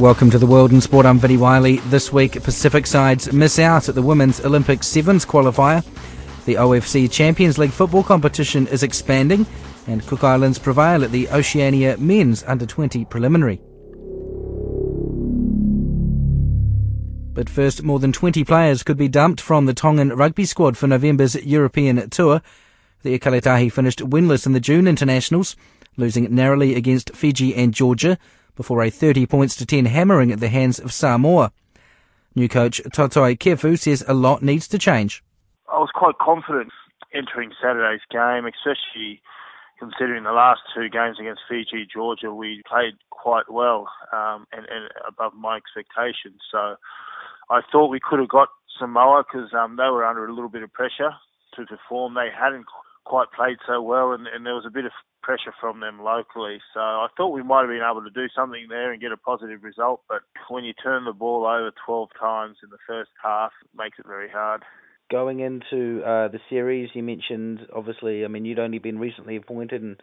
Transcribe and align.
Welcome 0.00 0.30
to 0.30 0.38
the 0.38 0.46
World 0.46 0.72
in 0.72 0.80
Sport. 0.80 1.04
I'm 1.04 1.18
Vinnie 1.18 1.36
Wiley. 1.36 1.76
This 1.90 2.10
week, 2.10 2.42
Pacific 2.42 2.86
sides 2.86 3.34
miss 3.34 3.58
out 3.58 3.86
at 3.86 3.94
the 3.94 4.00
Women's 4.00 4.42
Olympic 4.42 4.82
Sevens 4.82 5.26
qualifier. 5.26 5.84
The 6.46 6.54
OFC 6.54 7.12
Champions 7.12 7.58
League 7.58 7.70
football 7.70 8.02
competition 8.02 8.66
is 8.68 8.82
expanding, 8.82 9.44
and 9.86 10.06
Cook 10.06 10.24
Islands 10.24 10.58
prevail 10.58 11.04
at 11.04 11.12
the 11.12 11.28
Oceania 11.28 11.98
Men's 11.98 12.42
Under 12.44 12.64
20 12.64 13.04
preliminary. 13.04 13.60
But 17.34 17.50
first, 17.50 17.82
more 17.82 17.98
than 17.98 18.12
20 18.12 18.42
players 18.44 18.82
could 18.82 18.96
be 18.96 19.06
dumped 19.06 19.42
from 19.42 19.66
the 19.66 19.74
Tongan 19.74 20.16
rugby 20.16 20.46
squad 20.46 20.78
for 20.78 20.86
November's 20.86 21.34
European 21.44 22.08
tour. 22.08 22.40
The 23.02 23.18
Ikaletahi 23.18 23.70
finished 23.70 23.98
winless 23.98 24.46
in 24.46 24.54
the 24.54 24.60
June 24.60 24.88
internationals, 24.88 25.56
losing 25.98 26.34
narrowly 26.34 26.74
against 26.74 27.14
Fiji 27.14 27.54
and 27.54 27.74
Georgia 27.74 28.16
before 28.60 28.82
a 28.82 28.90
30 28.90 29.24
points 29.24 29.56
to 29.56 29.64
10 29.64 29.86
hammering 29.86 30.30
at 30.30 30.38
the 30.38 30.50
hands 30.50 30.78
of 30.78 30.92
Samoa. 30.92 31.50
New 32.34 32.46
coach 32.46 32.82
Toutai 32.92 33.38
Kefu 33.38 33.78
says 33.78 34.04
a 34.06 34.12
lot 34.12 34.42
needs 34.42 34.68
to 34.68 34.78
change. 34.78 35.24
I 35.72 35.78
was 35.78 35.88
quite 35.94 36.18
confident 36.18 36.70
entering 37.14 37.52
Saturday's 37.56 38.04
game, 38.10 38.44
especially 38.44 39.22
considering 39.78 40.24
the 40.24 40.32
last 40.32 40.60
two 40.74 40.90
games 40.90 41.16
against 41.18 41.40
Fiji, 41.48 41.88
Georgia, 41.90 42.34
we 42.34 42.60
played 42.68 43.00
quite 43.08 43.50
well 43.50 43.88
um, 44.12 44.44
and, 44.52 44.66
and 44.68 44.90
above 45.08 45.32
my 45.32 45.56
expectations. 45.56 46.44
So 46.52 46.76
I 47.48 47.62
thought 47.72 47.88
we 47.88 47.98
could 47.98 48.18
have 48.18 48.28
got 48.28 48.48
Samoa 48.78 49.24
because 49.24 49.54
um, 49.54 49.76
they 49.76 49.88
were 49.88 50.04
under 50.04 50.26
a 50.26 50.34
little 50.34 50.50
bit 50.50 50.62
of 50.62 50.70
pressure 50.70 51.16
to 51.56 51.64
perform. 51.64 52.12
They 52.12 52.28
hadn't 52.28 52.66
quite 53.06 53.32
played 53.34 53.56
so 53.66 53.80
well, 53.80 54.12
and, 54.12 54.26
and 54.26 54.44
there 54.44 54.54
was 54.54 54.66
a 54.66 54.70
bit 54.70 54.84
of 54.84 54.92
pressure 55.22 55.52
from 55.60 55.80
them 55.80 56.00
locally. 56.02 56.58
So 56.74 56.80
I 56.80 57.08
thought 57.16 57.28
we 57.30 57.42
might 57.42 57.62
have 57.62 57.70
been 57.70 57.86
able 57.88 58.02
to 58.02 58.10
do 58.10 58.28
something 58.34 58.66
there 58.68 58.92
and 58.92 59.00
get 59.00 59.12
a 59.12 59.16
positive 59.16 59.62
result. 59.62 60.02
But 60.08 60.22
when 60.48 60.64
you 60.64 60.72
turn 60.72 61.04
the 61.04 61.12
ball 61.12 61.46
over 61.46 61.72
12 61.86 62.08
times 62.18 62.56
in 62.62 62.70
the 62.70 62.78
first 62.86 63.10
half, 63.22 63.52
it 63.64 63.70
makes 63.76 63.98
it 63.98 64.06
very 64.06 64.28
hard. 64.28 64.62
Going 65.10 65.40
into 65.40 66.02
uh, 66.02 66.28
the 66.28 66.38
series, 66.48 66.90
you 66.94 67.02
mentioned 67.02 67.60
obviously, 67.74 68.24
I 68.24 68.28
mean, 68.28 68.44
you'd 68.44 68.58
only 68.60 68.78
been 68.78 68.98
recently 68.98 69.36
appointed, 69.36 69.82
and 69.82 70.00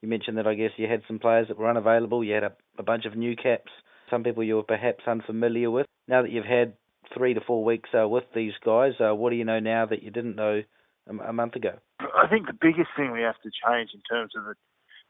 you 0.00 0.08
mentioned 0.08 0.38
that 0.38 0.46
I 0.46 0.54
guess 0.54 0.70
you 0.76 0.86
had 0.88 1.02
some 1.08 1.18
players 1.18 1.48
that 1.48 1.58
were 1.58 1.68
unavailable. 1.68 2.22
You 2.22 2.34
had 2.34 2.44
a, 2.44 2.52
a 2.78 2.84
bunch 2.84 3.04
of 3.04 3.16
new 3.16 3.34
caps, 3.34 3.72
some 4.10 4.22
people 4.22 4.44
you 4.44 4.56
were 4.56 4.62
perhaps 4.62 5.04
unfamiliar 5.08 5.70
with. 5.70 5.86
Now 6.06 6.22
that 6.22 6.30
you've 6.30 6.44
had 6.44 6.74
three 7.12 7.34
to 7.34 7.40
four 7.40 7.64
weeks 7.64 7.90
uh, 7.98 8.08
with 8.08 8.24
these 8.34 8.52
guys, 8.64 8.92
uh, 9.00 9.14
what 9.14 9.30
do 9.30 9.36
you 9.36 9.44
know 9.44 9.60
now 9.60 9.86
that 9.86 10.02
you 10.02 10.10
didn't 10.10 10.36
know 10.36 10.62
a, 11.08 11.32
month 11.32 11.56
ago? 11.56 11.78
I 12.00 12.26
think 12.28 12.46
the 12.46 12.58
biggest 12.58 12.90
thing 12.96 13.12
we 13.12 13.22
have 13.22 13.40
to 13.42 13.50
change 13.50 13.90
in 13.94 14.00
terms 14.08 14.32
of 14.36 14.44
the, 14.44 14.54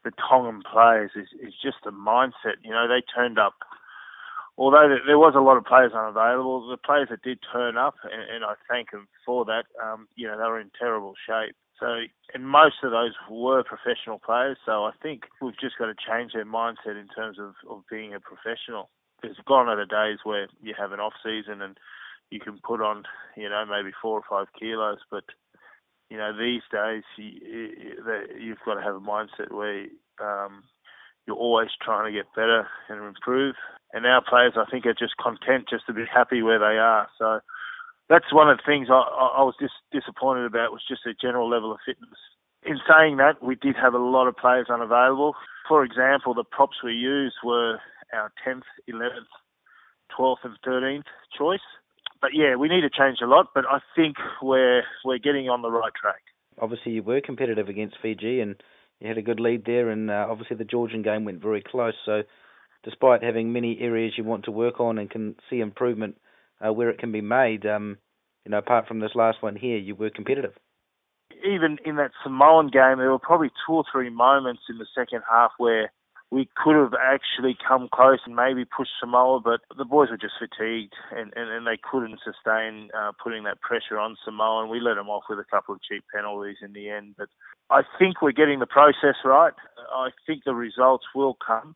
the 0.03 0.11
Tongan 0.29 0.61
players 0.61 1.11
is, 1.15 1.27
is 1.41 1.53
just 1.61 1.77
the 1.83 1.91
mindset. 1.91 2.61
You 2.63 2.71
know, 2.71 2.87
they 2.87 3.01
turned 3.15 3.39
up, 3.39 3.55
although 4.57 4.87
there 5.05 5.19
was 5.19 5.33
a 5.35 5.41
lot 5.41 5.57
of 5.57 5.65
players 5.65 5.93
unavailable, 5.93 6.67
the 6.67 6.77
players 6.77 7.07
that 7.09 7.21
did 7.21 7.39
turn 7.51 7.77
up, 7.77 7.95
and, 8.03 8.21
and 8.21 8.45
I 8.45 8.53
thank 8.69 8.91
them 8.91 9.07
for 9.25 9.45
that, 9.45 9.65
um, 9.83 10.07
you 10.15 10.27
know, 10.27 10.37
they 10.37 10.43
were 10.43 10.59
in 10.59 10.71
terrible 10.77 11.13
shape. 11.25 11.55
So, 11.79 12.07
and 12.33 12.47
most 12.47 12.75
of 12.83 12.91
those 12.91 13.11
were 13.29 13.63
professional 13.63 14.19
players. 14.19 14.57
So 14.65 14.85
I 14.85 14.91
think 15.03 15.23
we've 15.41 15.59
just 15.59 15.77
got 15.77 15.87
to 15.87 15.95
change 15.95 16.31
their 16.33 16.45
mindset 16.45 16.99
in 16.99 17.07
terms 17.13 17.37
of, 17.37 17.53
of 17.69 17.83
being 17.91 18.13
a 18.13 18.19
professional. 18.19 18.89
There's 19.21 19.37
gone 19.45 19.67
are 19.67 19.75
the 19.75 19.85
days 19.85 20.19
where 20.23 20.47
you 20.61 20.73
have 20.77 20.93
an 20.93 20.99
off 20.99 21.13
season 21.23 21.61
and 21.61 21.77
you 22.29 22.39
can 22.39 22.59
put 22.63 22.81
on, 22.81 23.03
you 23.35 23.49
know, 23.49 23.65
maybe 23.65 23.91
four 24.01 24.19
or 24.19 24.23
five 24.29 24.47
kilos, 24.57 24.99
but 25.11 25.23
you 26.09 26.17
know, 26.17 26.31
these 26.37 26.61
days 26.71 27.03
you, 27.17 28.25
you've 28.39 28.63
got 28.65 28.75
to 28.75 28.81
have 28.81 28.95
a 28.95 28.99
mindset 28.99 29.51
where 29.51 29.85
um, 30.21 30.63
you're 31.25 31.35
always 31.35 31.69
trying 31.81 32.11
to 32.11 32.17
get 32.17 32.33
better 32.35 32.67
and 32.89 33.03
improve. 33.03 33.55
And 33.93 34.05
our 34.05 34.23
players, 34.23 34.53
I 34.55 34.69
think, 34.69 34.85
are 34.85 34.93
just 34.93 35.17
content 35.17 35.65
just 35.69 35.85
to 35.87 35.93
be 35.93 36.03
happy 36.11 36.41
where 36.41 36.59
they 36.59 36.77
are. 36.77 37.07
So 37.17 37.39
that's 38.09 38.33
one 38.33 38.49
of 38.49 38.57
the 38.57 38.63
things 38.65 38.87
I, 38.89 38.93
I 38.93 39.43
was 39.43 39.55
just 39.59 39.73
disappointed 39.91 40.45
about 40.45 40.71
was 40.71 40.83
just 40.87 41.05
a 41.05 41.13
general 41.13 41.49
level 41.49 41.71
of 41.71 41.79
fitness. 41.85 42.19
In 42.63 42.79
saying 42.89 43.17
that, 43.17 43.43
we 43.43 43.55
did 43.55 43.75
have 43.75 43.93
a 43.93 43.99
lot 43.99 44.27
of 44.27 44.37
players 44.37 44.67
unavailable. 44.69 45.33
For 45.67 45.83
example, 45.83 46.33
the 46.33 46.43
props 46.43 46.77
we 46.83 46.93
used 46.93 47.35
were 47.43 47.79
our 48.13 48.31
10th, 48.45 48.63
11th, 48.89 49.31
12th, 50.17 50.37
and 50.43 50.55
13th 50.65 51.03
choice 51.37 51.59
but 52.21 52.31
yeah, 52.33 52.55
we 52.55 52.67
need 52.67 52.81
to 52.81 52.89
change 52.89 53.19
a 53.21 53.27
lot. 53.27 53.47
But 53.53 53.65
I 53.69 53.79
think 53.95 54.15
we're 54.41 54.83
we're 55.03 55.19
getting 55.19 55.49
on 55.49 55.61
the 55.61 55.71
right 55.71 55.93
track. 55.99 56.21
Obviously, 56.59 56.93
you 56.93 57.03
were 57.03 57.21
competitive 57.21 57.67
against 57.69 57.97
Fiji, 58.01 58.39
and 58.39 58.55
you 58.99 59.07
had 59.07 59.17
a 59.17 59.21
good 59.21 59.39
lead 59.39 59.65
there. 59.65 59.89
And 59.89 60.09
uh, 60.09 60.27
obviously, 60.29 60.57
the 60.57 60.65
Georgian 60.65 61.01
game 61.01 61.25
went 61.25 61.41
very 61.41 61.61
close. 61.61 61.93
So, 62.05 62.23
despite 62.83 63.23
having 63.23 63.51
many 63.51 63.79
areas 63.81 64.13
you 64.17 64.23
want 64.23 64.45
to 64.45 64.51
work 64.51 64.79
on 64.79 64.97
and 64.97 65.09
can 65.09 65.35
see 65.49 65.59
improvement 65.59 66.15
uh, 66.65 66.71
where 66.71 66.89
it 66.89 66.99
can 66.99 67.11
be 67.11 67.21
made, 67.21 67.65
um, 67.65 67.97
you 68.45 68.51
know, 68.51 68.59
apart 68.59 68.87
from 68.87 68.99
this 68.99 69.15
last 69.15 69.41
one 69.41 69.55
here, 69.55 69.77
you 69.77 69.95
were 69.95 70.09
competitive. 70.09 70.53
Even 71.45 71.77
in 71.85 71.97
that 71.97 72.11
Samoan 72.23 72.67
game, 72.67 72.97
there 72.97 73.11
were 73.11 73.19
probably 73.19 73.49
two 73.67 73.73
or 73.73 73.83
three 73.91 74.09
moments 74.09 74.61
in 74.69 74.77
the 74.77 74.85
second 74.95 75.21
half 75.29 75.51
where 75.57 75.91
we 76.31 76.49
could 76.55 76.75
have 76.75 76.93
actually 76.99 77.55
come 77.67 77.87
close 77.93 78.19
and 78.25 78.35
maybe 78.35 78.65
pushed 78.65 78.91
Samoa, 78.99 79.39
but 79.39 79.61
the 79.77 79.85
boys 79.85 80.09
were 80.09 80.17
just 80.17 80.33
fatigued 80.39 80.93
and, 81.15 81.31
and, 81.35 81.49
and 81.49 81.67
they 81.67 81.77
couldn't 81.81 82.19
sustain 82.23 82.89
uh, 82.97 83.11
putting 83.23 83.43
that 83.43 83.61
pressure 83.61 83.99
on 83.99 84.17
Samoa, 84.25 84.63
and 84.63 84.71
we 84.71 84.79
let 84.79 84.95
them 84.95 85.09
off 85.09 85.23
with 85.29 85.39
a 85.39 85.45
couple 85.45 85.75
of 85.75 85.81
cheap 85.83 86.03
penalties 86.13 86.57
in 86.61 86.73
the 86.73 86.89
end. 86.89 87.15
But 87.17 87.29
I 87.69 87.83
think 87.99 88.21
we're 88.21 88.31
getting 88.31 88.59
the 88.59 88.65
process 88.65 89.15
right. 89.23 89.53
I 89.93 90.09
think 90.25 90.43
the 90.43 90.55
results 90.55 91.05
will 91.13 91.37
come, 91.45 91.75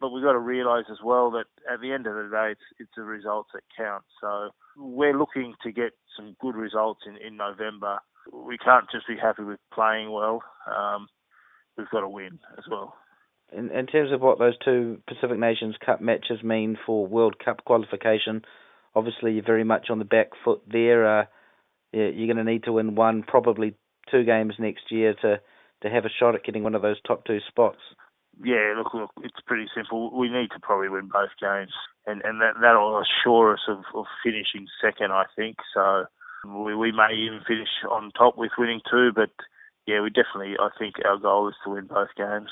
but 0.00 0.10
we've 0.10 0.24
got 0.24 0.32
to 0.32 0.38
realise 0.38 0.86
as 0.90 0.98
well 1.04 1.30
that 1.32 1.46
at 1.70 1.80
the 1.80 1.92
end 1.92 2.06
of 2.06 2.14
the 2.14 2.30
day, 2.30 2.52
it's, 2.52 2.60
it's 2.78 2.92
the 2.96 3.02
results 3.02 3.50
that 3.52 3.62
count. 3.76 4.04
So 4.20 4.50
we're 4.76 5.16
looking 5.16 5.54
to 5.62 5.72
get 5.72 5.92
some 6.16 6.36
good 6.40 6.56
results 6.56 7.02
in, 7.06 7.16
in 7.18 7.36
November. 7.36 7.98
We 8.32 8.56
can't 8.56 8.86
just 8.90 9.06
be 9.06 9.16
happy 9.16 9.42
with 9.42 9.60
playing 9.74 10.10
well. 10.10 10.42
Um, 10.66 11.08
we've 11.76 11.90
got 11.90 12.00
to 12.00 12.08
win 12.08 12.38
as 12.56 12.64
well 12.70 12.94
in, 13.52 13.70
in 13.70 13.86
terms 13.86 14.12
of 14.12 14.20
what 14.20 14.38
those 14.38 14.56
two 14.64 15.00
Pacific 15.06 15.38
Nations 15.38 15.76
Cup 15.84 16.00
matches 16.00 16.42
mean 16.42 16.78
for 16.86 17.06
World 17.06 17.36
Cup 17.44 17.64
qualification, 17.64 18.42
obviously 18.94 19.32
you're 19.32 19.44
very 19.44 19.64
much 19.64 19.90
on 19.90 19.98
the 19.98 20.04
back 20.04 20.28
foot 20.44 20.62
there. 20.70 21.20
Uh, 21.20 21.24
you're 21.92 22.32
going 22.32 22.36
to 22.36 22.44
need 22.44 22.64
to 22.64 22.72
win 22.72 22.94
one, 22.94 23.22
probably 23.22 23.74
two 24.10 24.24
games 24.24 24.54
next 24.58 24.90
year 24.90 25.14
to 25.22 25.40
to 25.82 25.88
have 25.88 26.04
a 26.04 26.10
shot 26.10 26.34
at 26.34 26.44
getting 26.44 26.62
one 26.62 26.74
of 26.74 26.82
those 26.82 27.00
top 27.06 27.24
two 27.24 27.38
spots. 27.48 27.78
Yeah, 28.44 28.74
look, 28.76 28.92
look, 28.92 29.10
it's 29.22 29.40
pretty 29.46 29.66
simple. 29.74 30.16
We 30.16 30.28
need 30.28 30.50
to 30.52 30.60
probably 30.60 30.88
win 30.88 31.08
both 31.08 31.30
games, 31.40 31.72
and 32.06 32.22
and 32.24 32.40
that 32.40 32.54
that'll 32.60 33.02
assure 33.02 33.54
us 33.54 33.64
of, 33.68 33.78
of 33.94 34.04
finishing 34.22 34.66
second, 34.82 35.12
I 35.12 35.24
think. 35.36 35.56
So 35.74 36.04
we 36.46 36.74
we 36.74 36.92
may 36.92 37.14
even 37.14 37.40
finish 37.46 37.68
on 37.90 38.12
top 38.12 38.36
with 38.36 38.52
winning 38.58 38.80
two, 38.90 39.10
but 39.14 39.30
yeah, 39.86 40.00
we 40.00 40.10
definitely. 40.10 40.56
I 40.60 40.68
think 40.78 40.94
our 41.04 41.18
goal 41.18 41.48
is 41.48 41.54
to 41.64 41.70
win 41.70 41.86
both 41.86 42.08
games. 42.16 42.50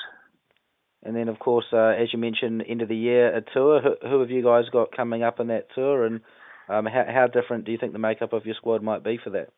And 1.04 1.14
then, 1.14 1.28
of 1.28 1.38
course, 1.38 1.66
uh, 1.72 1.94
as 2.00 2.12
you 2.12 2.18
mentioned, 2.18 2.64
end 2.68 2.82
of 2.82 2.88
the 2.88 2.96
year 2.96 3.34
a 3.34 3.40
tour. 3.40 3.80
Who, 3.80 4.08
who 4.08 4.20
have 4.20 4.30
you 4.30 4.42
guys 4.42 4.64
got 4.72 4.96
coming 4.96 5.22
up 5.22 5.40
in 5.40 5.46
that 5.48 5.68
tour, 5.74 6.04
and 6.04 6.20
um, 6.68 6.86
how, 6.86 7.04
how 7.08 7.26
different 7.26 7.64
do 7.64 7.72
you 7.72 7.78
think 7.78 7.92
the 7.92 7.98
makeup 7.98 8.32
of 8.32 8.46
your 8.46 8.56
squad 8.56 8.82
might 8.82 9.04
be 9.04 9.18
for 9.22 9.30
that? 9.30 9.50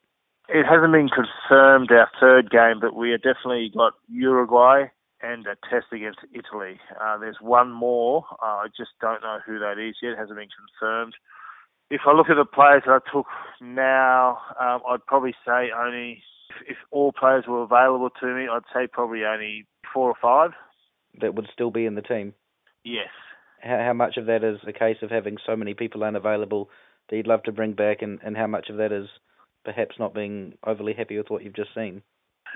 It 0.49 0.67
hasn't 0.67 0.93
been 0.93 1.09
confirmed 1.09 1.91
our 1.93 2.11
third 2.21 2.51
game, 2.51 2.81
but 2.81 2.95
we 2.95 3.11
have 3.13 3.23
definitely 3.23 3.71
got 3.75 3.95
Uruguay 4.09 4.87
and 5.23 5.47
a 5.47 5.57
test 5.69 5.87
against 5.93 6.19
Italy. 6.35 6.81
Uh, 7.01 7.19
there's 7.19 7.37
one 7.41 7.71
more. 7.71 8.25
Uh, 8.43 8.65
I 8.65 8.67
just 8.77 8.91
don't 9.01 9.23
know 9.23 9.39
who 9.47 9.59
that 9.59 9.79
is 9.79 9.97
yet. 10.03 10.13
It 10.13 10.19
hasn't 10.19 10.39
been 10.39 10.49
confirmed. 10.49 11.15
If 11.91 12.03
I 12.07 12.13
look 12.13 12.31
at 12.31 12.37
the 12.37 12.45
players 12.45 12.83
that 12.87 13.01
I 13.03 13.13
took 13.13 13.27
now, 13.61 14.39
um, 14.61 14.81
I'd 14.89 15.05
probably 15.07 15.35
say 15.47 15.71
only 15.77 16.23
if, 16.51 16.71
if 16.71 16.77
all 16.91 17.13
players 17.13 17.45
were 17.47 17.63
available 17.63 18.11
to 18.21 18.27
me, 18.27 18.49
I'd 18.51 18.63
say 18.75 18.87
probably 18.87 19.25
only 19.25 19.67
four 19.93 20.09
or 20.09 20.17
five. 20.21 20.53
That 21.21 21.35
would 21.35 21.49
still 21.53 21.71
be 21.71 21.87
in 21.87 21.95
the 21.95 22.03
team. 22.03 22.35
Yes. 22.85 23.09
How, 23.61 23.79
how 23.87 23.93
much 23.93 24.17
of 24.17 24.27
that 24.27 24.45
is 24.45 24.59
a 24.67 24.73
case 24.73 24.99
of 25.03 25.11
having 25.11 25.37
so 25.47 25.57
many 25.57 25.75
people 25.75 26.05
unavailable 26.05 26.71
that 27.09 27.17
you'd 27.17 27.27
love 27.27 27.43
to 27.45 27.53
bring 27.53 27.73
back, 27.73 28.03
and, 28.03 28.19
and 28.25 28.37
how 28.37 28.47
much 28.47 28.69
of 28.71 28.77
that 28.77 28.93
is 28.93 29.09
perhaps 29.65 29.97
not 29.99 30.15
being 30.15 30.55
overly 30.67 30.95
happy 30.95 31.19
with 31.19 31.29
what 31.29 31.43
you've 31.43 31.57
just 31.57 31.75
seen? 31.75 32.03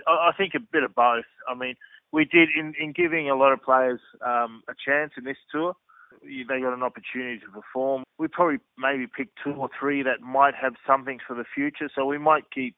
I, 0.06 0.31
I 0.31 0.31
think 0.37 0.55
a 0.55 0.61
bit 0.61 0.85
of 0.85 0.95
both. 0.95 1.25
I 1.49 1.55
mean, 1.55 1.75
we 2.12 2.25
did 2.25 2.49
in, 2.56 2.75
in 2.81 2.93
giving 2.93 3.29
a 3.29 3.35
lot 3.37 3.53
of 3.53 3.62
players 3.62 4.01
um, 4.25 4.62
a 4.69 4.75
chance 4.87 5.12
in 5.19 5.25
this 5.25 5.37
tour. 5.51 5.75
They 6.23 6.61
got 6.61 6.73
an 6.73 6.83
opportunity 6.83 7.41
to 7.41 7.53
perform. 7.53 8.05
We 8.19 8.29
probably 8.29 8.59
maybe 8.79 9.06
picked 9.06 9.39
two 9.43 9.53
or 9.53 9.69
three 9.79 10.03
that 10.05 10.21
might 10.23 10.55
have 10.55 10.75
something 10.87 11.19
for 11.27 11.35
the 11.35 11.45
future. 11.55 11.91
So 11.95 12.06
we 12.06 12.19
might 12.19 12.45
keep 12.55 12.77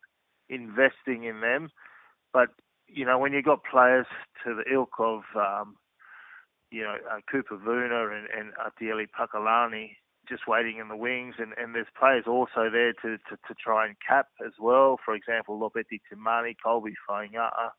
investing 0.49 1.25
in 1.25 1.41
them. 1.43 1.69
But 2.33 2.49
you 2.89 3.05
know, 3.05 3.19
when 3.19 3.33
you've 3.33 3.45
got 3.45 3.61
players 3.65 4.07
to 4.45 4.55
the 4.55 4.73
ilk 4.73 4.95
of 4.99 5.23
um, 5.37 5.77
you 6.71 6.83
know 6.83 6.97
uh, 7.11 7.21
Cooper 7.31 7.57
Vuna 7.57 8.09
and, 8.09 8.29
and 8.37 8.53
Atieli 8.55 9.07
Pakalani, 9.19 9.91
just 10.29 10.47
waiting 10.49 10.79
in 10.79 10.89
the 10.89 10.97
wings, 10.97 11.35
and, 11.39 11.53
and 11.57 11.75
there's 11.75 11.87
players 11.99 12.25
also 12.27 12.69
there 12.71 12.93
to, 12.95 13.19
to, 13.29 13.37
to 13.49 13.55
try 13.63 13.87
and 13.87 13.97
cap 14.07 14.29
as 14.45 14.53
well. 14.61 14.99
For 15.05 15.15
example, 15.15 15.59
Lopeti 15.59 16.01
Timani, 16.13 16.55
Colby 16.63 16.95
Fainga'a, 17.09 17.71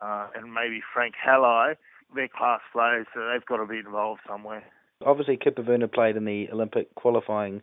uh, 0.00 0.28
and 0.34 0.52
maybe 0.52 0.80
Frank 0.92 1.14
Halai. 1.26 1.74
They're 2.14 2.28
class 2.28 2.60
players, 2.72 3.06
so 3.14 3.20
they've 3.32 3.44
got 3.46 3.56
to 3.56 3.66
be 3.66 3.78
involved 3.78 4.20
somewhere. 4.28 4.62
Obviously, 5.04 5.38
Cooper 5.38 5.62
Vuna 5.62 5.88
played 5.88 6.16
in 6.16 6.26
the 6.26 6.48
Olympic 6.52 6.94
qualifying 6.94 7.62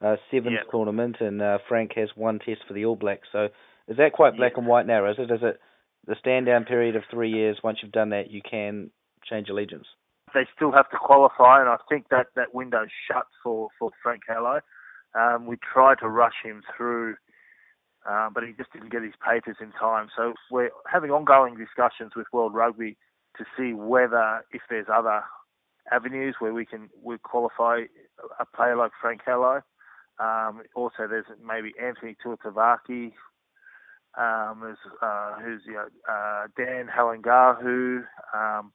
uh, 0.00 0.16
sevens 0.30 0.56
Yep. 0.62 0.70
tournament, 0.70 1.16
and 1.20 1.42
uh, 1.42 1.58
Frank 1.68 1.92
has 1.96 2.08
one 2.16 2.38
test 2.38 2.62
for 2.66 2.72
the 2.74 2.86
All 2.86 2.96
Blacks. 2.96 3.28
So, 3.30 3.48
is 3.88 3.98
that 3.98 4.14
quite 4.14 4.36
black 4.36 4.52
Yeah. 4.54 4.60
and 4.60 4.66
white 4.66 4.86
now? 4.86 5.08
Is 5.10 5.16
it? 5.18 5.30
Is 5.30 5.40
it 5.42 5.60
the 6.06 6.16
stand 6.18 6.46
down 6.46 6.64
period 6.64 6.96
of 6.96 7.02
three 7.10 7.30
years? 7.30 7.58
Once 7.62 7.78
you've 7.82 7.92
done 7.92 8.10
that, 8.10 8.30
you 8.30 8.40
can 8.42 8.90
change 9.24 9.48
allegiance. 9.48 9.86
they 10.34 10.46
still 10.54 10.72
have 10.72 10.88
to 10.90 10.96
qualify, 10.96 11.60
and 11.60 11.68
I 11.68 11.76
think 11.88 12.08
that 12.10 12.28
that 12.36 12.54
window's 12.54 12.88
shut 13.08 13.26
for 13.42 13.68
for 13.78 13.90
Frank 14.02 14.22
Halai. 14.28 14.60
Um, 15.14 15.46
we 15.46 15.56
tried 15.56 15.98
to 16.00 16.08
rush 16.08 16.36
him 16.42 16.62
through, 16.74 17.16
uh, 18.08 18.30
but 18.32 18.42
he 18.44 18.52
just 18.56 18.72
didn't 18.72 18.90
get 18.90 19.02
his 19.02 19.12
papers 19.22 19.56
in 19.60 19.72
time. 19.72 20.08
So 20.16 20.32
we're 20.50 20.70
having 20.90 21.10
ongoing 21.10 21.56
discussions 21.56 22.12
with 22.16 22.26
World 22.32 22.54
Rugby 22.54 22.96
to 23.36 23.44
see 23.56 23.74
whether 23.74 24.44
if 24.52 24.62
there's 24.70 24.86
other 24.92 25.22
avenues 25.90 26.36
where 26.38 26.54
we 26.54 26.64
can 26.64 26.88
we 27.02 27.18
qualify 27.18 27.82
a 28.40 28.46
player 28.56 28.76
like 28.76 28.92
Frank 29.00 29.20
Halai. 29.26 29.62
Um, 30.18 30.62
also, 30.74 31.06
there's 31.08 31.26
maybe 31.44 31.72
Anthony 31.82 32.16
Tuitavake, 32.24 33.12
um, 34.18 34.60
there's, 34.62 34.78
uh, 35.00 35.34
who's 35.40 35.62
you 35.66 35.74
know, 35.74 35.86
uh, 36.08 36.46
Dan 36.56 36.88
Halangahu. 36.88 38.04
Um, 38.34 38.72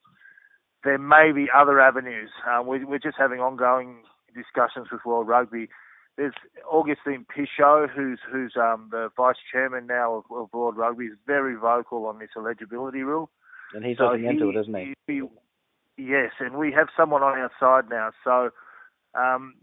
there 0.84 0.98
may 0.98 1.32
be 1.32 1.46
other 1.54 1.80
avenues. 1.80 2.30
Um, 2.48 2.66
we, 2.66 2.84
we're 2.84 2.98
just 2.98 3.16
having 3.18 3.40
ongoing 3.40 4.02
discussions 4.34 4.88
with 4.92 5.04
World 5.04 5.28
Rugby. 5.28 5.68
There's 6.16 6.34
Augustine 6.70 7.24
Pichot, 7.26 7.90
who's 7.90 8.18
who's 8.30 8.54
um, 8.56 8.88
the 8.90 9.08
vice 9.16 9.36
chairman 9.52 9.86
now 9.86 10.14
of, 10.14 10.24
of 10.36 10.52
World 10.52 10.76
Rugby, 10.76 11.06
is 11.06 11.18
very 11.26 11.54
vocal 11.54 12.06
on 12.06 12.18
this 12.18 12.30
eligibility 12.36 13.02
rule. 13.02 13.30
And 13.74 13.84
he's 13.84 13.98
So 13.98 14.04
looking 14.06 14.24
into 14.26 14.50
it, 14.50 14.56
isn't 14.56 14.74
he? 14.74 14.94
he- 15.06 15.22
Yes, 16.00 16.30
and 16.38 16.56
we 16.56 16.70
have 16.70 16.86
someone 16.96 17.24
on 17.24 17.36
our 17.36 17.50
side 17.58 17.90
now, 17.90 18.10
so 18.22 18.50
um, 19.18 19.54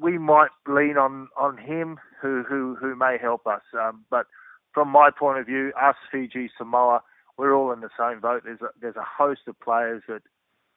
we 0.00 0.18
might 0.18 0.50
lean 0.66 0.96
on, 0.96 1.28
on 1.36 1.56
him, 1.58 2.00
who, 2.20 2.42
who 2.42 2.74
who 2.74 2.96
may 2.96 3.18
help 3.22 3.46
us. 3.46 3.62
Um, 3.72 4.04
but 4.10 4.26
from 4.72 4.88
my 4.88 5.10
point 5.10 5.38
of 5.38 5.46
view, 5.46 5.72
us, 5.80 5.96
Fiji, 6.10 6.50
Samoa, 6.56 7.02
we're 7.36 7.54
all 7.54 7.72
in 7.72 7.80
the 7.80 7.90
same 7.98 8.20
boat. 8.20 8.42
There's 8.44 8.60
a, 8.60 8.68
there's 8.80 8.96
a 8.96 9.04
host 9.04 9.42
of 9.48 9.58
players 9.60 10.02
that 10.08 10.22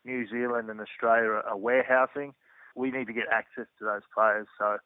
New 0.05 0.27
Zealand 0.27 0.69
and 0.69 0.79
Australia 0.79 1.29
are, 1.29 1.43
are 1.43 1.57
warehousing. 1.57 2.33
We 2.75 2.91
need 2.91 3.07
to 3.07 3.13
get 3.13 3.25
access 3.31 3.67
to 3.79 3.85
those 3.85 4.01
players. 4.13 4.47
So, 4.57 4.77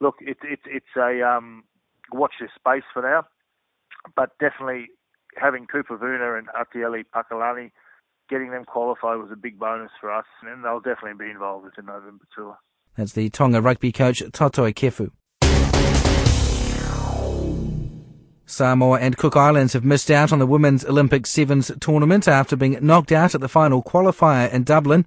look, 0.00 0.16
it's 0.20 0.40
it's 0.42 0.62
it's 0.66 0.96
a 0.96 1.22
um, 1.22 1.64
watch 2.12 2.32
this 2.40 2.50
space 2.56 2.82
for 2.92 3.02
now, 3.02 3.26
but 4.16 4.30
definitely 4.40 4.88
having 5.36 5.66
Cooper 5.66 5.96
Vuna 5.96 6.36
and 6.36 6.48
Atieli 6.48 7.04
Pakalani, 7.14 7.70
getting 8.28 8.50
them 8.50 8.64
qualified 8.64 9.18
was 9.18 9.30
a 9.32 9.36
big 9.36 9.58
bonus 9.58 9.92
for 10.00 10.12
us, 10.12 10.26
and 10.42 10.64
they'll 10.64 10.80
definitely 10.80 11.26
be 11.26 11.30
involved 11.30 11.66
the 11.76 11.82
November 11.82 12.24
tour. 12.34 12.58
That's 12.96 13.12
the 13.12 13.30
Tonga 13.30 13.62
rugby 13.62 13.92
coach 13.92 14.22
Toutai 14.32 14.74
Kefu. 14.74 15.10
Samoa 18.48 18.98
and 18.98 19.18
Cook 19.18 19.36
Islands 19.36 19.74
have 19.74 19.84
missed 19.84 20.10
out 20.10 20.32
on 20.32 20.38
the 20.38 20.46
Women's 20.46 20.82
Olympic 20.84 21.26
Sevens 21.26 21.70
tournament 21.80 22.26
after 22.26 22.56
being 22.56 22.78
knocked 22.80 23.12
out 23.12 23.34
at 23.34 23.42
the 23.42 23.48
final 23.48 23.82
qualifier 23.82 24.50
in 24.50 24.64
Dublin. 24.64 25.04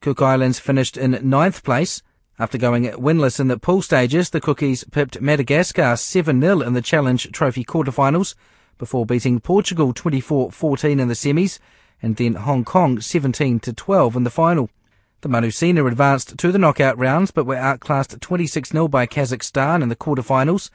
Cook 0.00 0.22
Islands 0.22 0.58
finished 0.58 0.96
in 0.96 1.18
ninth 1.22 1.62
place. 1.62 2.02
After 2.38 2.56
going 2.56 2.84
winless 2.84 3.38
in 3.38 3.48
the 3.48 3.58
pool 3.58 3.82
stages, 3.82 4.30
the 4.30 4.40
Cookies 4.40 4.84
pipped 4.84 5.20
Madagascar 5.20 5.92
7-0 5.92 6.66
in 6.66 6.72
the 6.72 6.80
Challenge 6.80 7.30
Trophy 7.32 7.64
quarterfinals 7.64 8.34
before 8.78 9.04
beating 9.04 9.40
Portugal 9.40 9.92
24-14 9.92 11.00
in 11.00 11.08
the 11.08 11.14
semis 11.14 11.58
and 12.00 12.16
then 12.16 12.32
Hong 12.32 12.64
Kong 12.64 12.96
17-12 12.96 14.16
in 14.16 14.24
the 14.24 14.30
final. 14.30 14.70
The 15.20 15.28
Manusina 15.28 15.86
advanced 15.86 16.38
to 16.38 16.50
the 16.50 16.58
knockout 16.58 16.96
rounds 16.96 17.30
but 17.30 17.44
were 17.44 17.56
outclassed 17.56 18.18
26-0 18.20 18.90
by 18.90 19.06
Kazakhstan 19.06 19.82
in 19.82 19.90
the 19.90 19.96
quarterfinals 19.96 20.70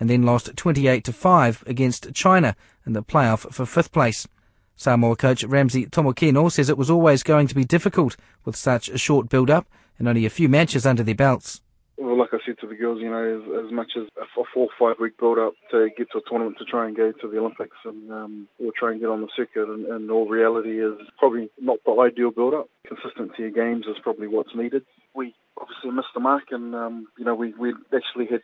and 0.00 0.10
then 0.10 0.22
lost 0.22 0.56
28 0.56 1.04
to 1.04 1.12
5 1.12 1.64
against 1.66 2.12
China 2.14 2.56
in 2.86 2.94
the 2.94 3.02
playoff 3.02 3.52
for 3.52 3.66
fifth 3.66 3.92
place. 3.92 4.26
Samoa 4.74 5.14
coach 5.14 5.44
Ramsey 5.44 5.84
Tomokino 5.84 6.50
says 6.50 6.70
it 6.70 6.78
was 6.78 6.90
always 6.90 7.22
going 7.22 7.46
to 7.48 7.54
be 7.54 7.64
difficult 7.64 8.16
with 8.46 8.56
such 8.56 8.88
a 8.88 8.96
short 8.96 9.28
build-up 9.28 9.68
and 9.98 10.08
only 10.08 10.24
a 10.24 10.30
few 10.30 10.48
matches 10.48 10.86
under 10.86 11.02
their 11.02 11.14
belts. 11.14 11.60
Well, 11.98 12.16
like 12.16 12.30
I 12.32 12.38
said 12.46 12.56
to 12.62 12.66
the 12.66 12.74
girls, 12.74 12.98
you 13.02 13.10
know, 13.10 13.22
as, 13.22 13.66
as 13.66 13.70
much 13.70 13.92
as 13.94 14.04
a 14.16 14.24
four 14.34 14.46
or 14.56 14.68
five 14.78 14.98
week 14.98 15.18
build 15.18 15.38
up 15.38 15.52
to 15.70 15.90
get 15.98 16.10
to 16.12 16.18
a 16.18 16.22
tournament 16.26 16.56
to 16.58 16.64
try 16.64 16.86
and 16.86 16.96
go 16.96 17.12
to 17.12 17.28
the 17.28 17.36
Olympics 17.36 17.76
and 17.84 18.10
um, 18.10 18.48
or 18.58 18.72
try 18.74 18.92
and 18.92 19.00
get 19.00 19.10
on 19.10 19.20
the 19.20 19.28
circuit, 19.36 19.68
and, 19.68 19.84
and 19.84 20.10
all 20.10 20.26
reality 20.26 20.82
is 20.82 20.94
probably 21.18 21.50
not 21.60 21.76
the 21.84 21.92
ideal 22.00 22.30
build 22.30 22.54
up. 22.54 22.70
Consistency 22.88 23.48
of 23.48 23.54
games 23.54 23.84
is 23.84 24.00
probably 24.02 24.28
what's 24.28 24.54
needed. 24.56 24.82
We 25.14 25.34
obviously 25.60 25.90
missed 25.90 26.14
the 26.14 26.20
mark, 26.20 26.44
and 26.52 26.74
um, 26.74 27.06
you 27.18 27.26
know, 27.26 27.34
we 27.34 27.52
we 27.52 27.74
actually 27.94 28.28
had 28.30 28.40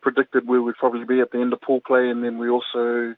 predicted 0.00 0.46
where 0.46 0.62
we'd 0.62 0.76
probably 0.76 1.04
be 1.04 1.20
at 1.20 1.30
the 1.32 1.38
end 1.38 1.52
of 1.52 1.60
pool 1.60 1.80
play, 1.86 2.08
and 2.08 2.22
then 2.22 2.38
we 2.38 2.48
also 2.48 3.14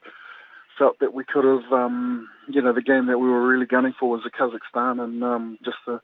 felt 0.79 0.99
that 1.01 1.13
we 1.13 1.25
could 1.25 1.45
have, 1.45 1.73
um, 1.73 2.29
you 2.49 2.63
know, 2.63 2.73
the 2.73 2.83
game 2.83 3.07
that 3.07 3.19
we 3.19 3.29
were 3.29 3.47
really 3.47 3.67
gunning 3.67 3.95
for 3.99 4.09
was 4.09 4.23
the 4.25 4.31
Kazakhstan, 4.31 5.03
and 5.03 5.23
um, 5.23 5.59
just 5.65 5.77
the 5.87 6.01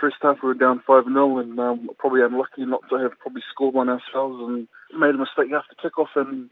first 0.00 0.16
half 0.22 0.38
we 0.42 0.48
were 0.48 0.54
down 0.54 0.82
5 0.86 1.04
0 1.04 1.38
and 1.38 1.58
um, 1.58 1.90
probably 1.98 2.22
unlucky 2.22 2.64
not 2.64 2.80
to 2.88 2.96
have 2.96 3.18
probably 3.18 3.42
scored 3.52 3.74
one 3.74 3.88
ourselves 3.88 4.36
and 4.40 4.68
made 4.98 5.14
a 5.14 5.18
mistake 5.18 5.52
after 5.52 5.76
kickoff 5.76 6.08
and 6.16 6.50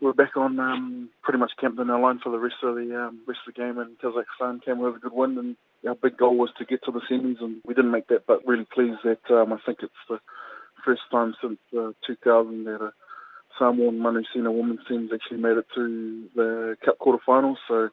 we 0.00 0.08
are 0.08 0.14
back 0.14 0.36
on 0.36 0.58
um, 0.58 1.08
pretty 1.22 1.38
much 1.38 1.52
camped 1.60 1.78
in 1.78 1.90
our 1.90 2.00
line 2.00 2.20
for 2.22 2.30
the 2.30 2.38
rest 2.38 2.56
of 2.62 2.74
the 2.74 2.96
um, 2.96 3.20
rest 3.26 3.40
of 3.46 3.54
the 3.54 3.60
game 3.60 3.78
and 3.78 3.98
Kazakhstan 3.98 4.64
came 4.64 4.78
with 4.78 4.96
a 4.96 4.98
good 4.98 5.12
win 5.12 5.36
and 5.38 5.56
our 5.86 5.94
big 5.94 6.16
goal 6.16 6.36
was 6.36 6.50
to 6.58 6.64
get 6.64 6.82
to 6.84 6.92
the 6.92 7.00
semis 7.10 7.40
and 7.40 7.60
we 7.66 7.74
didn't 7.74 7.90
make 7.90 8.08
that 8.08 8.26
but 8.26 8.46
really 8.46 8.66
pleased 8.72 9.00
that 9.04 9.30
um, 9.30 9.52
I 9.52 9.58
think 9.66 9.78
it's 9.82 9.92
the 10.08 10.18
first 10.86 11.02
time 11.10 11.34
since 11.42 11.58
uh, 11.78 11.90
2000 12.06 12.64
that 12.64 12.80
a 12.80 12.92
Samoan 13.58 13.98
Manusina 13.98 14.52
women's 14.52 14.80
team's 14.88 15.10
actually 15.12 15.38
made 15.38 15.56
it 15.58 15.66
to 15.74 16.28
the 16.34 16.76
cup 16.84 16.98
quarterfinals 16.98 17.56
so 17.68 17.88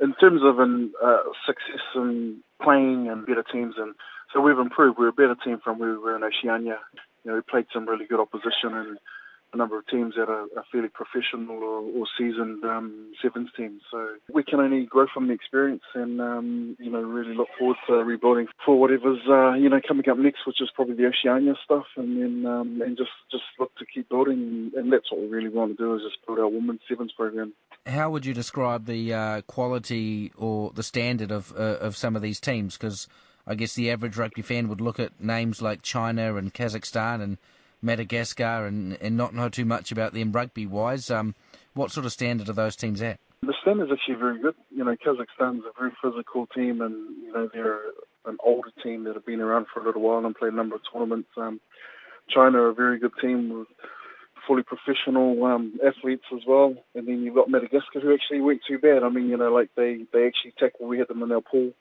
in 0.00 0.14
terms 0.14 0.40
of 0.42 0.58
an, 0.58 0.92
uh, 1.04 1.18
success 1.46 1.84
and 1.94 2.38
playing 2.62 3.08
and 3.08 3.26
better 3.26 3.44
teams 3.52 3.74
and 3.76 3.94
so 4.32 4.40
we've 4.40 4.58
improved. 4.58 4.98
We're 4.98 5.08
a 5.08 5.12
better 5.12 5.36
team 5.44 5.58
from 5.62 5.78
where 5.78 5.90
we 5.90 5.98
were 5.98 6.16
in 6.16 6.22
Oceania. 6.22 6.78
You 7.24 7.30
know, 7.30 7.34
we 7.34 7.40
played 7.42 7.66
some 7.72 7.88
really 7.88 8.06
good 8.06 8.20
opposition 8.20 8.74
and 8.74 8.98
a 9.52 9.56
number 9.56 9.78
of 9.78 9.86
teams 9.86 10.14
that 10.16 10.28
are, 10.28 10.46
are 10.56 10.64
fairly 10.70 10.88
professional 10.88 11.56
or, 11.62 11.80
or 11.80 12.06
seasoned 12.18 12.64
um, 12.64 13.12
sevens 13.22 13.50
teams. 13.56 13.82
So 13.90 14.16
we 14.32 14.44
can 14.44 14.60
only 14.60 14.86
grow 14.86 15.06
from 15.12 15.28
the 15.28 15.34
experience 15.34 15.82
and, 15.94 16.20
um, 16.20 16.76
you 16.78 16.90
know, 16.90 17.00
really 17.00 17.34
look 17.34 17.48
forward 17.58 17.76
to 17.88 17.94
rebuilding 17.94 18.46
for 18.64 18.78
whatever's, 18.78 19.20
uh, 19.28 19.54
you 19.54 19.68
know, 19.68 19.80
coming 19.86 20.08
up 20.08 20.18
next, 20.18 20.46
which 20.46 20.60
is 20.60 20.70
probably 20.74 20.94
the 20.94 21.06
Oceania 21.06 21.54
stuff 21.64 21.86
and 21.96 22.20
then 22.20 22.50
um, 22.50 22.80
and 22.82 22.96
just, 22.96 23.10
just 23.30 23.44
look 23.58 23.74
to 23.76 23.84
keep 23.86 24.08
building. 24.08 24.70
And 24.76 24.92
that's 24.92 25.10
what 25.10 25.20
we 25.20 25.28
really 25.28 25.48
want 25.48 25.76
to 25.76 25.82
do 25.82 25.94
is 25.94 26.02
just 26.02 26.24
build 26.26 26.38
our 26.38 26.48
women's 26.48 26.80
sevens 26.88 27.12
program. 27.12 27.52
How 27.86 28.10
would 28.10 28.26
you 28.26 28.34
describe 28.34 28.86
the 28.86 29.14
uh, 29.14 29.40
quality 29.42 30.32
or 30.36 30.70
the 30.74 30.82
standard 30.82 31.30
of 31.30 31.52
uh, 31.58 31.78
of 31.80 31.96
some 31.96 32.14
of 32.14 32.22
these 32.22 32.38
teams? 32.38 32.76
Because 32.76 33.08
I 33.46 33.54
guess 33.54 33.74
the 33.74 33.90
average 33.90 34.16
rugby 34.16 34.42
fan 34.42 34.68
would 34.68 34.80
look 34.80 35.00
at 35.00 35.20
names 35.20 35.62
like 35.62 35.82
China 35.82 36.36
and 36.36 36.52
Kazakhstan 36.52 37.22
and 37.22 37.38
Madagascar 37.82 38.66
and, 38.66 38.96
and 39.00 39.16
not 39.16 39.34
know 39.34 39.48
too 39.48 39.64
much 39.64 39.92
about 39.92 40.12
them 40.12 40.32
rugby 40.32 40.66
wise. 40.66 41.10
Um, 41.10 41.34
what 41.74 41.90
sort 41.90 42.06
of 42.06 42.12
standard 42.12 42.48
are 42.48 42.54
those 42.54 42.76
teams 42.76 43.00
at? 43.02 43.20
The 43.42 43.54
standard's 43.62 43.92
actually 43.92 44.16
very 44.16 44.38
good. 44.38 44.54
You 44.70 44.84
know, 44.84 44.96
Kazakhstan's 44.96 45.64
a 45.64 45.78
very 45.78 45.92
physical 46.02 46.46
team, 46.46 46.82
and 46.82 46.94
you 47.24 47.32
know 47.32 47.48
they're 47.52 47.80
an 48.26 48.36
older 48.44 48.70
team 48.82 49.04
that 49.04 49.14
have 49.14 49.24
been 49.24 49.40
around 49.40 49.66
for 49.72 49.80
a 49.80 49.84
little 49.84 50.02
while 50.02 50.24
and 50.24 50.34
played 50.34 50.52
a 50.52 50.56
number 50.56 50.74
of 50.74 50.82
tournaments. 50.92 51.30
Um, 51.36 51.60
China 52.28 52.58
are 52.58 52.68
a 52.68 52.74
very 52.74 52.98
good 52.98 53.12
team 53.20 53.48
with 53.58 53.68
fully 54.46 54.62
professional 54.62 55.42
um, 55.44 55.78
athletes 55.84 56.24
as 56.34 56.40
well. 56.46 56.74
And 56.94 57.06
then 57.06 57.22
you've 57.22 57.34
got 57.34 57.48
Madagascar, 57.48 58.00
who 58.00 58.12
actually 58.12 58.40
weren't 58.40 58.62
too 58.66 58.78
bad. 58.78 59.02
I 59.02 59.08
mean, 59.08 59.28
you 59.28 59.36
know, 59.36 59.52
like 59.52 59.70
they 59.76 60.04
they 60.12 60.26
actually 60.26 60.54
tackled. 60.58 60.88
We 60.88 60.98
had 60.98 61.08
them 61.08 61.22
in 61.22 61.32
our 61.32 61.40
pool. 61.40 61.72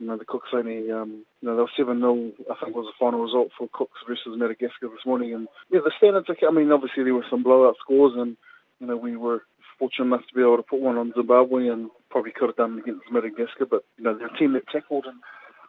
You 0.00 0.06
know, 0.06 0.16
the 0.16 0.24
Cooks 0.24 0.48
only, 0.54 0.90
um, 0.90 1.26
you 1.42 1.48
know, 1.48 1.56
they 1.56 1.62
were 1.62 1.76
7 1.76 2.00
0, 2.00 2.32
I 2.50 2.64
think 2.64 2.74
was 2.74 2.86
the 2.88 2.98
final 2.98 3.20
result 3.20 3.50
for 3.56 3.68
Cooks 3.70 4.00
versus 4.08 4.32
Madagascar 4.34 4.88
this 4.88 5.04
morning. 5.04 5.34
And 5.34 5.46
yeah, 5.70 5.80
the 5.84 5.92
standards, 5.98 6.26
I 6.30 6.50
mean, 6.50 6.72
obviously 6.72 7.04
there 7.04 7.12
were 7.12 7.28
some 7.28 7.42
blowout 7.42 7.76
scores, 7.78 8.14
and, 8.16 8.38
you 8.80 8.86
know, 8.86 8.96
we 8.96 9.14
were 9.14 9.44
fortunate 9.78 10.06
enough 10.06 10.26
to 10.26 10.34
be 10.34 10.40
able 10.40 10.56
to 10.56 10.62
put 10.62 10.80
one 10.80 10.96
on 10.96 11.12
Zimbabwe 11.14 11.68
and 11.68 11.90
probably 12.08 12.32
could 12.32 12.48
have 12.48 12.56
done 12.56 12.78
against 12.78 13.12
Madagascar. 13.12 13.66
But, 13.66 13.84
you 13.98 14.04
know, 14.04 14.16
they're 14.16 14.32
a 14.32 14.38
team 14.38 14.54
that 14.54 14.68
tackled, 14.72 15.04
and 15.04 15.20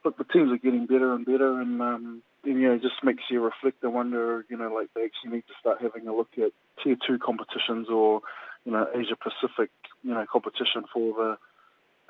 look, 0.05 0.17
the 0.17 0.23
teams 0.23 0.49
are 0.51 0.63
getting 0.63 0.85
better 0.85 1.13
and 1.13 1.25
better. 1.25 1.59
And, 1.59 1.81
um, 1.81 2.23
and, 2.45 2.55
you 2.59 2.69
know, 2.69 2.75
it 2.75 2.81
just 2.81 3.03
makes 3.03 3.23
you 3.29 3.43
reflect 3.43 3.83
and 3.83 3.93
wonder, 3.93 4.45
you 4.49 4.55
know, 4.55 4.73
like 4.73 4.87
they 4.95 5.03
actually 5.03 5.35
need 5.35 5.47
to 5.47 5.59
start 5.59 5.81
having 5.81 6.07
a 6.07 6.15
look 6.15 6.29
at 6.37 6.55
tier 6.81 6.95
two 7.05 7.19
competitions 7.19 7.87
or, 7.91 8.21
you 8.63 8.71
know, 8.71 8.87
Asia 8.95 9.19
Pacific, 9.19 9.71
you 10.03 10.13
know, 10.13 10.25
competition 10.31 10.85
for 10.93 11.13
the 11.13 11.37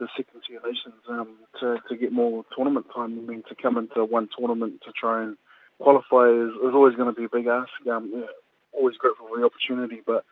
the 0.02 0.10
second 0.18 0.42
tier 0.48 0.60
nations 0.66 0.98
um, 1.08 1.38
to, 1.60 1.78
to 1.88 1.96
get 1.96 2.12
more 2.12 2.44
tournament 2.58 2.88
time. 2.94 3.20
I 3.20 3.22
mean, 3.22 3.44
to 3.50 3.56
come 3.56 3.78
into 3.78 4.04
one 4.04 4.28
tournament 4.36 4.82
to 4.86 4.92
try 4.92 5.24
and 5.24 5.38
qualify 5.80 6.28
is, 6.28 6.50
is 6.58 6.74
always 6.74 6.96
going 6.96 7.14
to 7.14 7.18
be 7.18 7.26
a 7.26 7.30
big 7.30 7.46
ask. 7.46 7.70
Um, 7.86 8.12
yeah, 8.12 8.26
always 8.74 8.98
grateful 8.98 9.28
for 9.30 9.38
the 9.38 9.46
opportunity, 9.46 10.02
but 10.06 10.26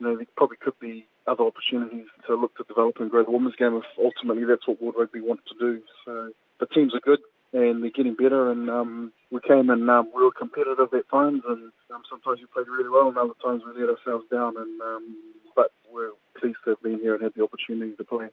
you 0.00 0.08
know, 0.08 0.16
there 0.16 0.26
probably 0.36 0.56
could 0.56 0.78
be 0.80 1.06
other 1.26 1.44
opportunities 1.44 2.06
to 2.26 2.34
look 2.34 2.56
to 2.56 2.64
develop 2.64 2.96
and 2.98 3.10
grow 3.10 3.22
the 3.22 3.30
women's 3.30 3.56
game 3.56 3.76
if 3.76 3.84
ultimately 4.00 4.44
that's 4.48 4.66
what 4.66 4.80
World 4.80 4.96
Rugby 4.98 5.20
wants 5.20 5.44
to 5.52 5.58
do. 5.60 5.82
So 6.06 6.32
the 6.58 6.66
teams 6.66 6.94
are 6.94 7.04
good 7.04 7.20
and 7.52 7.82
they're 7.82 7.90
getting 7.90 8.14
better. 8.14 8.50
And 8.50 8.70
um, 8.70 9.12
we 9.30 9.40
came 9.46 9.68
and 9.68 9.88
um, 9.90 10.08
were 10.14 10.32
competitive 10.32 10.94
at 10.94 11.10
times, 11.10 11.42
and 11.46 11.72
um, 11.92 12.02
sometimes 12.08 12.40
we 12.40 12.46
played 12.46 12.72
really 12.72 12.88
well, 12.88 13.08
and 13.08 13.18
other 13.18 13.36
times 13.44 13.62
we 13.66 13.78
let 13.78 13.90
ourselves 13.90 14.24
down. 14.32 14.56
And 14.56 14.80
um, 14.80 15.16
but 15.54 15.72
we're 15.92 16.16
pleased 16.40 16.56
to 16.64 16.70
have 16.70 16.82
been 16.82 17.00
here 17.00 17.14
and 17.14 17.22
had 17.22 17.34
the 17.36 17.44
opportunity 17.44 17.92
to 17.96 18.04
play 18.04 18.30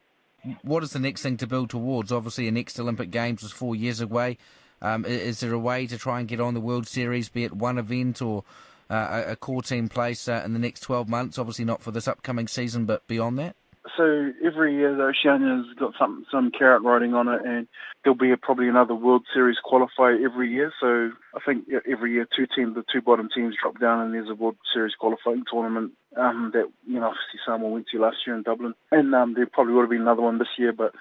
what 0.62 0.82
is 0.82 0.92
the 0.92 0.98
next 0.98 1.22
thing 1.22 1.36
to 1.38 1.46
build 1.46 1.70
towards? 1.70 2.12
Obviously, 2.12 2.46
the 2.46 2.52
next 2.52 2.78
Olympic 2.78 3.10
Games 3.10 3.42
was 3.42 3.52
four 3.52 3.74
years 3.74 4.00
away. 4.00 4.38
Um, 4.80 5.04
is 5.04 5.40
there 5.40 5.52
a 5.52 5.58
way 5.58 5.86
to 5.86 5.98
try 5.98 6.20
and 6.20 6.28
get 6.28 6.40
on 6.40 6.54
the 6.54 6.60
World 6.60 6.86
Series, 6.86 7.28
be 7.28 7.44
it 7.44 7.52
one 7.52 7.78
event 7.78 8.22
or 8.22 8.44
uh, 8.88 9.24
a 9.26 9.36
core 9.36 9.62
team 9.62 9.88
place 9.88 10.28
uh, 10.28 10.42
in 10.44 10.52
the 10.52 10.58
next 10.58 10.80
12 10.80 11.08
months? 11.08 11.38
Obviously, 11.38 11.64
not 11.64 11.82
for 11.82 11.90
this 11.90 12.06
upcoming 12.06 12.46
season, 12.46 12.84
but 12.84 13.06
beyond 13.08 13.38
that? 13.38 13.56
So 13.96 14.32
every 14.44 14.74
year, 14.74 14.94
the 14.94 15.12
Oceania's 15.12 15.74
got 15.78 15.94
some 15.98 16.24
some 16.30 16.50
carrot 16.50 16.82
writing 16.82 17.14
on 17.14 17.28
it, 17.28 17.40
and 17.44 17.66
there'll 18.02 18.16
be 18.16 18.32
a, 18.32 18.36
probably 18.36 18.68
another 18.68 18.94
World 18.94 19.24
Series 19.32 19.56
qualifier 19.64 20.22
every 20.24 20.52
year. 20.52 20.72
So 20.80 21.10
I 21.34 21.40
think 21.44 21.66
every 21.90 22.12
year, 22.12 22.26
two 22.36 22.46
teams, 22.46 22.74
the 22.74 22.84
two 22.92 23.00
bottom 23.00 23.28
teams 23.34 23.56
drop 23.60 23.78
down, 23.80 24.00
and 24.00 24.14
there's 24.14 24.30
a 24.30 24.34
World 24.34 24.56
Series 24.72 24.94
qualifying 24.98 25.44
tournament 25.50 25.92
um, 26.16 26.50
that 26.54 26.66
you 26.86 27.00
know 27.00 27.06
obviously 27.06 27.40
Samoa 27.44 27.70
went 27.70 27.86
to 27.88 28.00
last 28.00 28.18
year 28.26 28.36
in 28.36 28.42
Dublin, 28.42 28.74
and 28.90 29.14
um, 29.14 29.34
there 29.34 29.46
probably 29.46 29.74
would 29.74 29.82
have 29.82 29.90
been 29.90 30.02
another 30.02 30.22
one 30.22 30.38
this 30.38 30.58
year, 30.58 30.72
but 30.72 30.92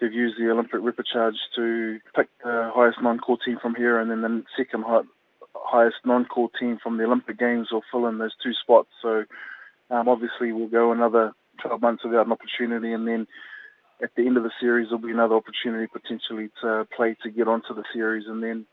they've 0.00 0.12
used 0.12 0.38
the 0.38 0.50
Olympic 0.50 0.80
repechage 0.80 1.38
to 1.56 1.98
pick 2.14 2.28
the 2.44 2.70
highest 2.74 2.98
non-core 3.02 3.38
team 3.44 3.58
from 3.60 3.74
here, 3.74 3.98
and 3.98 4.10
then 4.10 4.22
the 4.22 4.44
second 4.56 4.84
highest 5.54 5.96
non-core 6.04 6.50
team 6.58 6.78
from 6.82 6.98
the 6.98 7.04
Olympic 7.04 7.38
Games 7.38 7.68
will 7.72 7.84
fill 7.90 8.06
in 8.06 8.18
those 8.18 8.34
two 8.42 8.52
spots. 8.52 8.88
So 9.02 9.24
um, 9.90 10.08
obviously 10.08 10.52
we'll 10.52 10.68
go 10.68 10.92
another 10.92 11.32
12 11.62 11.80
months 11.80 12.04
without 12.04 12.26
an 12.26 12.32
opportunity, 12.32 12.92
and 12.92 13.06
then 13.06 13.26
at 14.02 14.10
the 14.16 14.26
end 14.26 14.36
of 14.36 14.44
the 14.44 14.52
series 14.60 14.88
there'll 14.88 15.02
be 15.02 15.10
another 15.10 15.34
opportunity 15.34 15.86
potentially 15.86 16.50
to 16.62 16.86
play 16.96 17.16
to 17.22 17.30
get 17.30 17.48
onto 17.48 17.74
the 17.74 17.84
series, 17.92 18.26
and 18.26 18.42
then 18.42 18.66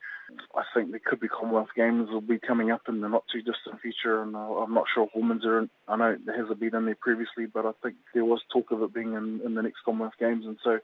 I 0.55 0.63
think 0.73 0.91
there 0.91 1.01
could 1.03 1.19
be 1.19 1.27
Commonwealth 1.27 1.69
Games 1.75 2.09
will 2.09 2.21
be 2.21 2.39
coming 2.39 2.71
up 2.71 2.81
in 2.87 3.01
the 3.01 3.09
not 3.09 3.25
too 3.31 3.41
distant 3.41 3.81
future, 3.81 4.21
and 4.21 4.35
I'm 4.35 4.73
not 4.73 4.85
sure 4.93 5.03
if 5.03 5.09
women's 5.15 5.45
are. 5.45 5.59
In, 5.59 5.69
I 5.87 5.95
know 5.95 6.17
there 6.25 6.39
hasn't 6.39 6.59
been 6.59 6.75
in 6.75 6.85
there 6.85 6.97
previously, 6.99 7.45
but 7.45 7.65
I 7.65 7.71
think 7.83 7.95
there 8.13 8.25
was 8.25 8.41
talk 8.51 8.71
of 8.71 8.81
it 8.81 8.93
being 8.93 9.13
in, 9.13 9.41
in 9.45 9.53
the 9.53 9.61
next 9.61 9.83
Commonwealth 9.85 10.13
Games, 10.19 10.45
and 10.45 10.57
so 10.63 10.79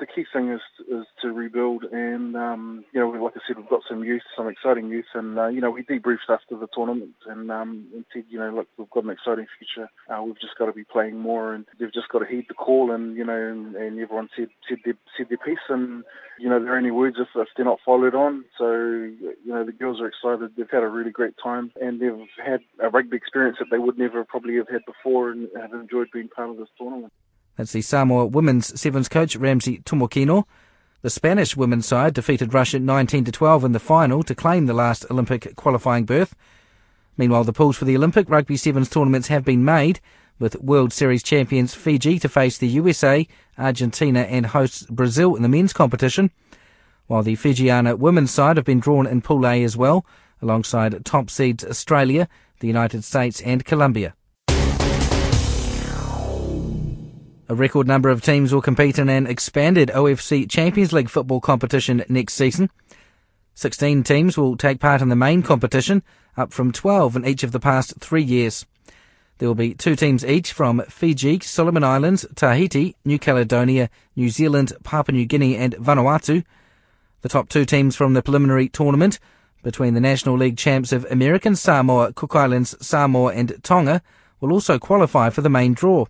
the 0.00 0.06
key 0.06 0.24
thing 0.32 0.50
is 0.50 0.60
is 0.90 1.06
to 1.22 1.28
rebuild, 1.28 1.84
and 1.84 2.34
um, 2.34 2.84
you 2.92 3.00
know, 3.00 3.08
like 3.10 3.34
I 3.36 3.40
said, 3.46 3.56
we've 3.58 3.68
got 3.68 3.82
some 3.88 4.02
youth, 4.02 4.22
some 4.36 4.48
exciting 4.48 4.88
youth, 4.88 5.06
and 5.14 5.38
uh, 5.38 5.46
you 5.48 5.60
know, 5.60 5.70
we 5.70 5.82
debriefed 5.82 6.28
after 6.28 6.56
the 6.56 6.66
tournament 6.74 7.14
and, 7.26 7.50
um, 7.50 7.86
and 7.94 8.04
said, 8.12 8.24
you 8.28 8.38
know, 8.38 8.50
look, 8.50 8.66
we've 8.76 8.90
got 8.90 9.04
an 9.04 9.10
exciting 9.10 9.46
future. 9.58 9.88
Uh, 10.08 10.22
we've 10.22 10.40
just 10.40 10.56
got 10.58 10.66
to 10.66 10.72
be 10.72 10.84
playing 10.84 11.18
more, 11.18 11.54
and 11.54 11.66
they've 11.78 11.92
just 11.92 12.08
got 12.08 12.20
to 12.20 12.26
heed 12.26 12.46
the 12.48 12.54
call, 12.54 12.90
and 12.90 13.16
you 13.16 13.24
know, 13.24 13.36
and, 13.36 13.76
and 13.76 14.00
everyone 14.00 14.28
said 14.34 14.48
said 14.68 14.78
their 14.84 14.94
said 15.16 15.28
their 15.28 15.38
piece, 15.38 15.58
and 15.68 16.02
you 16.38 16.48
know, 16.48 16.58
there 16.58 16.74
are 16.74 16.78
any 16.78 16.90
words 16.90 17.16
if, 17.20 17.28
if 17.36 17.48
they're 17.56 17.66
not 17.66 17.80
followed 17.84 18.14
on. 18.14 18.44
So 18.56 18.72
you 18.72 19.36
know, 19.44 19.64
the 19.64 19.72
girls 19.72 20.00
are 20.00 20.08
excited. 20.08 20.52
They've 20.56 20.70
had 20.70 20.82
a 20.82 20.88
really 20.88 21.10
great 21.10 21.34
time, 21.42 21.72
and 21.80 22.00
they've 22.00 22.26
had 22.44 22.60
a 22.82 22.88
rugby 22.88 23.16
experience 23.16 23.58
that 23.58 23.68
they 23.70 23.78
would 23.78 23.98
never 23.98 24.24
probably 24.24 24.56
have 24.56 24.68
had 24.68 24.84
before, 24.86 25.30
and 25.30 25.48
have 25.60 25.74
enjoyed 25.74 26.08
being 26.12 26.28
part 26.28 26.50
of 26.50 26.56
this 26.56 26.68
tournament. 26.78 27.12
That's 27.60 27.72
the 27.72 27.82
Samoa 27.82 28.24
women's 28.24 28.80
sevens 28.80 29.10
coach 29.10 29.36
Ramsey 29.36 29.80
Tomokino. 29.80 30.44
The 31.02 31.10
Spanish 31.10 31.58
women's 31.58 31.84
side 31.84 32.14
defeated 32.14 32.54
Russia 32.54 32.78
19 32.78 33.26
to 33.26 33.32
12 33.32 33.64
in 33.64 33.72
the 33.72 33.78
final 33.78 34.22
to 34.22 34.34
claim 34.34 34.64
the 34.64 34.72
last 34.72 35.04
Olympic 35.10 35.54
qualifying 35.56 36.06
berth. 36.06 36.34
Meanwhile, 37.18 37.44
the 37.44 37.52
pools 37.52 37.76
for 37.76 37.84
the 37.84 37.94
Olympic 37.94 38.30
rugby 38.30 38.56
sevens 38.56 38.88
tournaments 38.88 39.28
have 39.28 39.44
been 39.44 39.62
made, 39.62 40.00
with 40.38 40.58
World 40.62 40.94
Series 40.94 41.22
champions 41.22 41.74
Fiji 41.74 42.18
to 42.20 42.30
face 42.30 42.56
the 42.56 42.68
USA, 42.68 43.28
Argentina, 43.58 44.20
and 44.20 44.46
hosts 44.46 44.84
Brazil 44.84 45.36
in 45.36 45.42
the 45.42 45.48
men's 45.50 45.74
competition, 45.74 46.30
while 47.08 47.22
the 47.22 47.36
Fijiana 47.36 47.98
women's 47.98 48.30
side 48.30 48.56
have 48.56 48.64
been 48.64 48.80
drawn 48.80 49.06
in 49.06 49.20
Pool 49.20 49.46
A 49.46 49.62
as 49.62 49.76
well, 49.76 50.06
alongside 50.40 51.04
top 51.04 51.28
seeds 51.28 51.62
Australia, 51.62 52.26
the 52.60 52.68
United 52.68 53.04
States, 53.04 53.42
and 53.42 53.66
Colombia. 53.66 54.14
A 57.50 57.54
record 57.56 57.88
number 57.88 58.10
of 58.10 58.22
teams 58.22 58.54
will 58.54 58.62
compete 58.62 58.96
in 58.96 59.08
an 59.08 59.26
expanded 59.26 59.88
OFC 59.88 60.48
Champions 60.48 60.92
League 60.92 61.10
football 61.10 61.40
competition 61.40 62.04
next 62.08 62.34
season. 62.34 62.70
16 63.56 64.04
teams 64.04 64.38
will 64.38 64.56
take 64.56 64.78
part 64.78 65.02
in 65.02 65.08
the 65.08 65.16
main 65.16 65.42
competition, 65.42 66.04
up 66.36 66.52
from 66.52 66.70
12 66.70 67.16
in 67.16 67.26
each 67.26 67.42
of 67.42 67.50
the 67.50 67.58
past 67.58 67.94
three 67.98 68.22
years. 68.22 68.66
There 69.38 69.48
will 69.48 69.56
be 69.56 69.74
two 69.74 69.96
teams 69.96 70.24
each 70.24 70.52
from 70.52 70.80
Fiji, 70.82 71.40
Solomon 71.40 71.82
Islands, 71.82 72.24
Tahiti, 72.36 72.94
New 73.04 73.18
Caledonia, 73.18 73.90
New 74.14 74.30
Zealand, 74.30 74.72
Papua 74.84 75.16
New 75.16 75.26
Guinea, 75.26 75.56
and 75.56 75.74
Vanuatu. 75.74 76.44
The 77.22 77.28
top 77.28 77.48
two 77.48 77.64
teams 77.64 77.96
from 77.96 78.14
the 78.14 78.22
preliminary 78.22 78.68
tournament 78.68 79.18
between 79.64 79.94
the 79.94 80.00
National 80.00 80.36
League 80.36 80.56
champs 80.56 80.92
of 80.92 81.04
American 81.10 81.56
Samoa, 81.56 82.12
Cook 82.12 82.36
Islands, 82.36 82.76
Samoa, 82.80 83.32
and 83.32 83.60
Tonga 83.64 84.02
will 84.40 84.52
also 84.52 84.78
qualify 84.78 85.30
for 85.30 85.40
the 85.40 85.50
main 85.50 85.74
draw. 85.74 86.06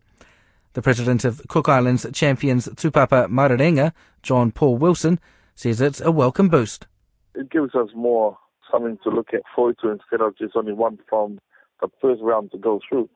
The 0.75 0.83
president 0.83 1.25
of 1.25 1.43
Cook 1.49 1.69
Islands 1.69 2.07
Champions 2.13 2.69
Tupapa 2.69 3.27
Maraerenga, 3.27 3.93
John 4.23 4.53
Paul 4.53 4.77
Wilson, 4.77 5.19
says 5.57 5.81
it's 5.81 6.01
a 6.01 6.13
welcome 6.13 6.49
boost. 6.49 6.87
It 7.35 7.51
gives 7.51 7.75
us 7.75 7.89
more 7.93 8.39
something 8.71 8.97
to 9.03 9.11
look 9.11 9.35
at 9.35 9.43
forward 9.53 9.79
to 9.83 9.91
instead 9.91 10.21
of 10.21 10.39
just 10.39 10.55
only 10.55 10.73
one 10.73 10.99
from 11.09 11.41
the 11.81 11.89
first 12.01 12.23
round 12.23 12.53
to 12.53 12.59
go 12.59 12.79
through. 12.89 13.11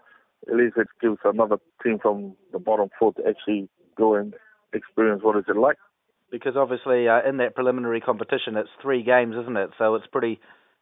At 0.49 0.57
least 0.57 0.77
it 0.77 0.89
gives 1.01 1.19
another 1.25 1.59
team 1.81 2.01
from 2.03 2.35
the 2.53 2.59
bottom 2.59 2.89
four 2.99 3.13
to 3.15 3.23
actually 3.25 3.69
go 3.97 4.17
and 4.17 4.35
experience 4.73 5.23
what 5.23 5.37
is 5.37 5.45
it 5.47 5.57
like. 5.57 5.77
Because 6.33 6.57
obviously 6.57 7.07
uh, 7.07 7.21
in 7.25 7.37
that 7.37 7.55
preliminary 7.55 8.01
competition, 8.01 8.57
it's 8.57 8.69
three 8.83 9.05
games, 9.05 9.37
isn't 9.41 9.57
it? 9.57 9.71
So 9.79 9.95
it's 9.95 10.09
pretty 10.09 10.41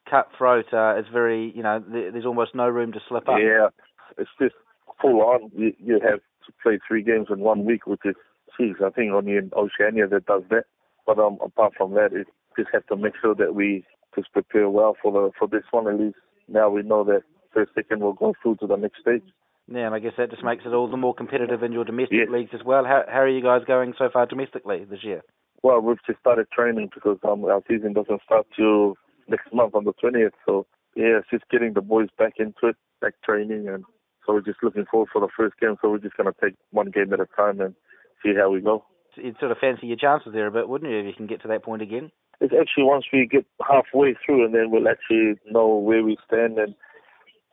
cutthroat. 0.09 0.73
Uh, 0.73 0.95
it's 0.97 1.09
very, 1.13 1.53
you 1.55 1.63
know, 1.63 1.85
there's 1.87 2.25
almost 2.25 2.55
no 2.55 2.67
room 2.67 2.93
to 2.93 3.01
slip 3.11 3.29
up. 3.29 3.37
Yeah, 3.39 3.69
it's 4.17 4.31
just 4.41 4.55
full 5.03 5.21
on. 5.21 5.51
You, 5.55 5.75
you 5.79 6.01
have 6.03 6.21
to 6.47 6.53
play 6.63 6.79
three 6.87 7.03
games 7.03 7.29
in 7.31 7.41
one 7.41 7.65
week, 7.65 7.87
which 7.87 8.01
is, 8.05 8.15
geez, 8.59 8.77
I 8.85 8.91
think 8.91 9.13
only 9.13 9.37
in 9.37 9.51
Oceania 9.57 10.07
that 10.09 10.27
does 10.27 10.43
that. 10.51 10.65
But 11.07 11.19
um, 11.19 11.39
apart 11.45 11.75
from 11.77 11.95
that, 11.95 12.13
it 12.13 12.27
just 12.57 12.71
have 12.73 12.87
to 12.87 12.97
make 12.97 13.15
sure 13.21 13.35
that 13.35 13.55
we 13.55 13.85
just 14.15 14.33
prepare 14.33 14.69
well 14.69 14.97
for 15.03 15.13
the 15.13 15.31
for 15.39 15.49
this 15.49 15.65
one. 15.71 15.89
At 15.89 15.99
least 15.99 16.17
now 16.49 16.71
we 16.71 16.83
know 16.83 17.05
that 17.05 17.23
first, 17.53 17.73
second 17.75 18.01
will 18.01 18.13
go 18.13 18.35
through 18.43 18.57
to 18.57 18.67
the 18.67 18.77
next 18.77 19.01
stage. 19.01 19.23
Yeah, 19.69 19.87
and 19.87 19.95
I 19.95 20.01
guess 20.01 20.13
that 20.19 20.31
just 20.31 20.45
makes 20.45 20.65
it 20.67 20.73
all 20.75 20.91
the 20.91 20.97
more 20.97 21.15
competitive 21.15 21.63
in 21.63 21.73
your 21.73 21.85
domestic 21.85 22.19
yes. 22.19 22.29
leagues 22.31 22.51
as 22.53 22.65
well. 22.65 22.85
How, 22.85 23.05
how 23.09 23.21
are 23.21 23.29
you 23.29 23.43
guys 23.43 23.63
going 23.67 23.95
so 23.97 24.09
far 24.13 24.27
domestically 24.27 24.85
this 24.85 25.05
year? 25.05 25.23
Well, 25.63 25.81
we've 25.81 26.03
just 26.07 26.19
started 26.19 26.51
training 26.51 26.91
because 26.93 27.19
um, 27.23 27.45
our 27.45 27.63
season 27.69 27.93
doesn't 27.93 28.23
start 28.25 28.47
till 28.57 28.97
next 29.29 29.53
month 29.53 29.75
on 29.75 29.85
the 29.85 29.93
20th. 30.03 30.33
So, 30.45 30.67
yeah, 30.97 31.21
it's 31.21 31.31
just 31.31 31.49
getting 31.51 31.75
the 31.75 31.81
boys 31.81 32.09
back 32.19 32.35
into 32.39 32.69
it, 32.69 32.77
back 33.01 33.15
training, 33.25 33.69
and 33.69 33.85
so 34.25 34.35
we're 34.35 34.41
just 34.41 34.63
looking 34.63 34.87
forward 34.91 35.09
for 35.13 35.21
the 35.21 35.29
first 35.37 35.59
game. 35.61 35.77
So 35.81 35.91
we're 35.91 35.99
just 35.99 36.17
going 36.17 36.33
to 36.33 36.41
take 36.41 36.57
one 36.71 36.91
game 36.91 37.13
at 37.13 37.21
a 37.21 37.27
time 37.37 37.61
and 37.61 37.75
see 38.23 38.33
how 38.37 38.51
we 38.51 38.61
go. 38.61 38.85
You'd 39.17 39.39
sort 39.39 39.53
of 39.53 39.59
fancy 39.59 39.87
your 39.87 39.97
chances 39.97 40.33
there 40.33 40.47
a 40.47 40.51
bit, 40.51 40.69
wouldn't 40.69 40.91
you, 40.91 41.01
if 41.01 41.07
you 41.07 41.13
can 41.13 41.27
get 41.27 41.43
to 41.43 41.49
that 41.49 41.65
point 41.65 41.83
again? 41.83 42.11
It's 42.41 42.55
actually 42.59 42.85
once 42.85 43.05
we 43.13 43.27
get 43.27 43.45
halfway 43.61 44.15
through, 44.25 44.45
and 44.45 44.55
then 44.55 44.71
we'll 44.71 44.89
actually 44.89 45.35
know 45.51 45.77
where 45.77 46.03
we 46.03 46.17
stand 46.27 46.59
and 46.59 46.75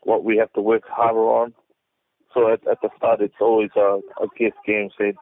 what 0.03 0.23
we 0.23 0.37
have 0.37 0.51
to 0.53 0.61
work 0.61 0.83
harder 0.87 1.19
on. 1.19 1.53
So 2.33 2.51
at, 2.51 2.65
at 2.67 2.79
the 2.81 2.89
start, 2.97 3.21
it's 3.21 3.41
always 3.41 3.71
a, 3.75 3.99
a 4.21 4.27
guess 4.37 4.53
game. 4.65 4.89
Saying, 4.97 5.15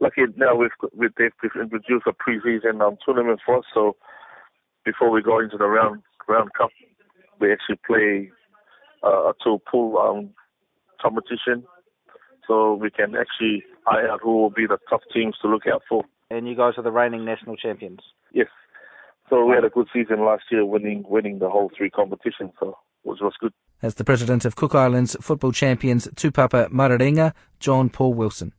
lucky 0.00 0.22
now 0.36 0.54
we've, 0.54 0.70
we've 0.96 1.10
they've 1.18 1.32
introduced 1.42 2.06
a 2.06 2.12
preseason 2.12 2.80
um, 2.86 2.96
tournament 3.04 3.40
for 3.44 3.58
us. 3.58 3.64
So 3.74 3.96
before 4.84 5.10
we 5.10 5.22
go 5.22 5.40
into 5.40 5.56
the 5.56 5.66
round 5.66 6.02
round 6.28 6.52
cup, 6.54 6.70
we 7.40 7.52
actually 7.52 7.80
play 7.86 8.30
uh, 9.02 9.30
a 9.30 9.32
two 9.42 9.58
pool 9.70 9.98
um, 9.98 10.30
competition, 11.00 11.64
so 12.46 12.74
we 12.74 12.90
can 12.90 13.14
actually 13.14 13.64
eye 13.86 14.06
out 14.10 14.20
who 14.22 14.36
will 14.36 14.50
be 14.50 14.66
the 14.66 14.78
tough 14.88 15.02
teams 15.12 15.36
to 15.42 15.48
look 15.48 15.66
out 15.72 15.82
for. 15.88 16.04
And 16.30 16.48
you 16.48 16.56
guys 16.56 16.74
are 16.76 16.82
the 16.82 16.92
reigning 16.92 17.24
national 17.24 17.56
champions. 17.56 18.00
Yes. 18.32 18.48
So 19.28 19.44
we 19.44 19.54
had 19.54 19.64
a 19.64 19.70
good 19.70 19.88
season 19.92 20.24
last 20.24 20.44
year, 20.50 20.64
winning 20.64 21.04
winning 21.08 21.38
the 21.38 21.48
whole 21.48 21.70
three 21.76 21.90
competitions. 21.90 22.52
So 22.58 22.76
which 23.02 23.20
was 23.20 23.34
good. 23.40 23.52
As 23.82 23.94
the 23.94 24.04
president 24.04 24.44
of 24.44 24.56
Cook 24.56 24.74
Islands 24.74 25.16
football 25.20 25.52
champions 25.52 26.08
Tupapa 26.08 26.68
Maraerenga, 26.68 27.32
John 27.58 27.88
Paul 27.88 28.14
Wilson. 28.14 28.52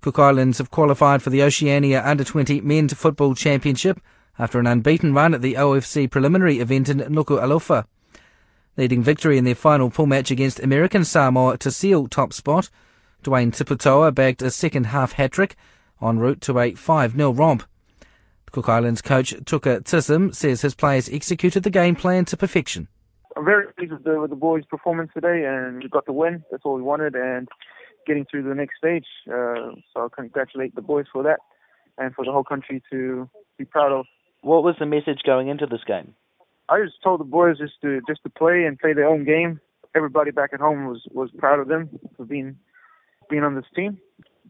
Cook 0.00 0.18
Islands 0.18 0.58
have 0.58 0.72
qualified 0.72 1.22
for 1.22 1.30
the 1.30 1.44
Oceania 1.44 2.02
Under 2.04 2.24
20 2.24 2.60
Men's 2.62 2.92
Football 2.92 3.36
Championship 3.36 4.00
after 4.36 4.58
an 4.58 4.66
unbeaten 4.66 5.14
run 5.14 5.32
at 5.32 5.42
the 5.42 5.54
OFC 5.54 6.10
preliminary 6.10 6.58
event 6.58 6.88
in 6.88 6.98
Nuku'alofa. 6.98 7.84
Leading 8.76 9.02
victory 9.02 9.36
in 9.36 9.44
their 9.44 9.54
final 9.54 9.90
pool 9.90 10.06
match 10.06 10.30
against 10.30 10.58
American 10.60 11.04
Samoa 11.04 11.58
to 11.58 11.70
seal 11.70 12.06
top 12.06 12.32
spot, 12.32 12.70
Dwayne 13.22 13.52
Tiputoa 13.52 14.14
bagged 14.14 14.40
a 14.40 14.50
second 14.50 14.86
half 14.86 15.12
hat 15.12 15.32
trick 15.32 15.56
en 16.00 16.18
route 16.18 16.40
to 16.40 16.58
a 16.58 16.74
5 16.74 17.12
0 17.12 17.32
romp. 17.32 17.64
Cook 18.50 18.68
Islands 18.68 19.02
coach 19.02 19.34
Tuka 19.44 19.80
Tisam 19.82 20.34
says 20.34 20.62
his 20.62 20.74
players 20.74 21.08
executed 21.10 21.62
the 21.62 21.70
game 21.70 21.94
plan 21.94 22.24
to 22.26 22.36
perfection. 22.36 22.88
I'm 23.36 23.44
very 23.44 23.72
pleased 23.72 23.92
with 23.92 24.04
the, 24.04 24.20
with 24.20 24.30
the 24.30 24.36
boys' 24.36 24.64
performance 24.68 25.10
today, 25.14 25.44
and 25.46 25.82
we 25.82 25.88
got 25.88 26.06
the 26.06 26.12
win. 26.12 26.44
That's 26.50 26.62
all 26.64 26.74
we 26.74 26.82
wanted, 26.82 27.14
and 27.14 27.48
getting 28.06 28.26
through 28.30 28.42
the 28.42 28.54
next 28.54 28.76
stage. 28.76 29.06
Uh, 29.26 29.72
so 29.92 30.04
I 30.04 30.08
congratulate 30.14 30.74
the 30.74 30.82
boys 30.82 31.06
for 31.12 31.22
that, 31.22 31.40
and 31.98 32.14
for 32.14 32.24
the 32.24 32.32
whole 32.32 32.44
country 32.44 32.82
to 32.90 33.28
be 33.58 33.64
proud 33.64 33.92
of. 33.92 34.06
What 34.42 34.64
was 34.64 34.74
the 34.78 34.86
message 34.86 35.20
going 35.24 35.48
into 35.48 35.66
this 35.66 35.84
game? 35.86 36.14
I 36.68 36.80
just 36.82 37.02
told 37.02 37.20
the 37.20 37.24
boys 37.24 37.58
just 37.58 37.80
to 37.82 38.00
just 38.08 38.22
to 38.22 38.30
play 38.30 38.64
and 38.64 38.78
play 38.78 38.92
their 38.92 39.08
own 39.08 39.24
game. 39.24 39.60
Everybody 39.94 40.30
back 40.30 40.50
at 40.52 40.60
home 40.60 40.86
was 40.86 41.02
was 41.10 41.30
proud 41.36 41.60
of 41.60 41.68
them 41.68 41.90
for 42.16 42.24
being 42.24 42.56
being 43.28 43.42
on 43.42 43.54
this 43.54 43.64
team. 43.74 43.98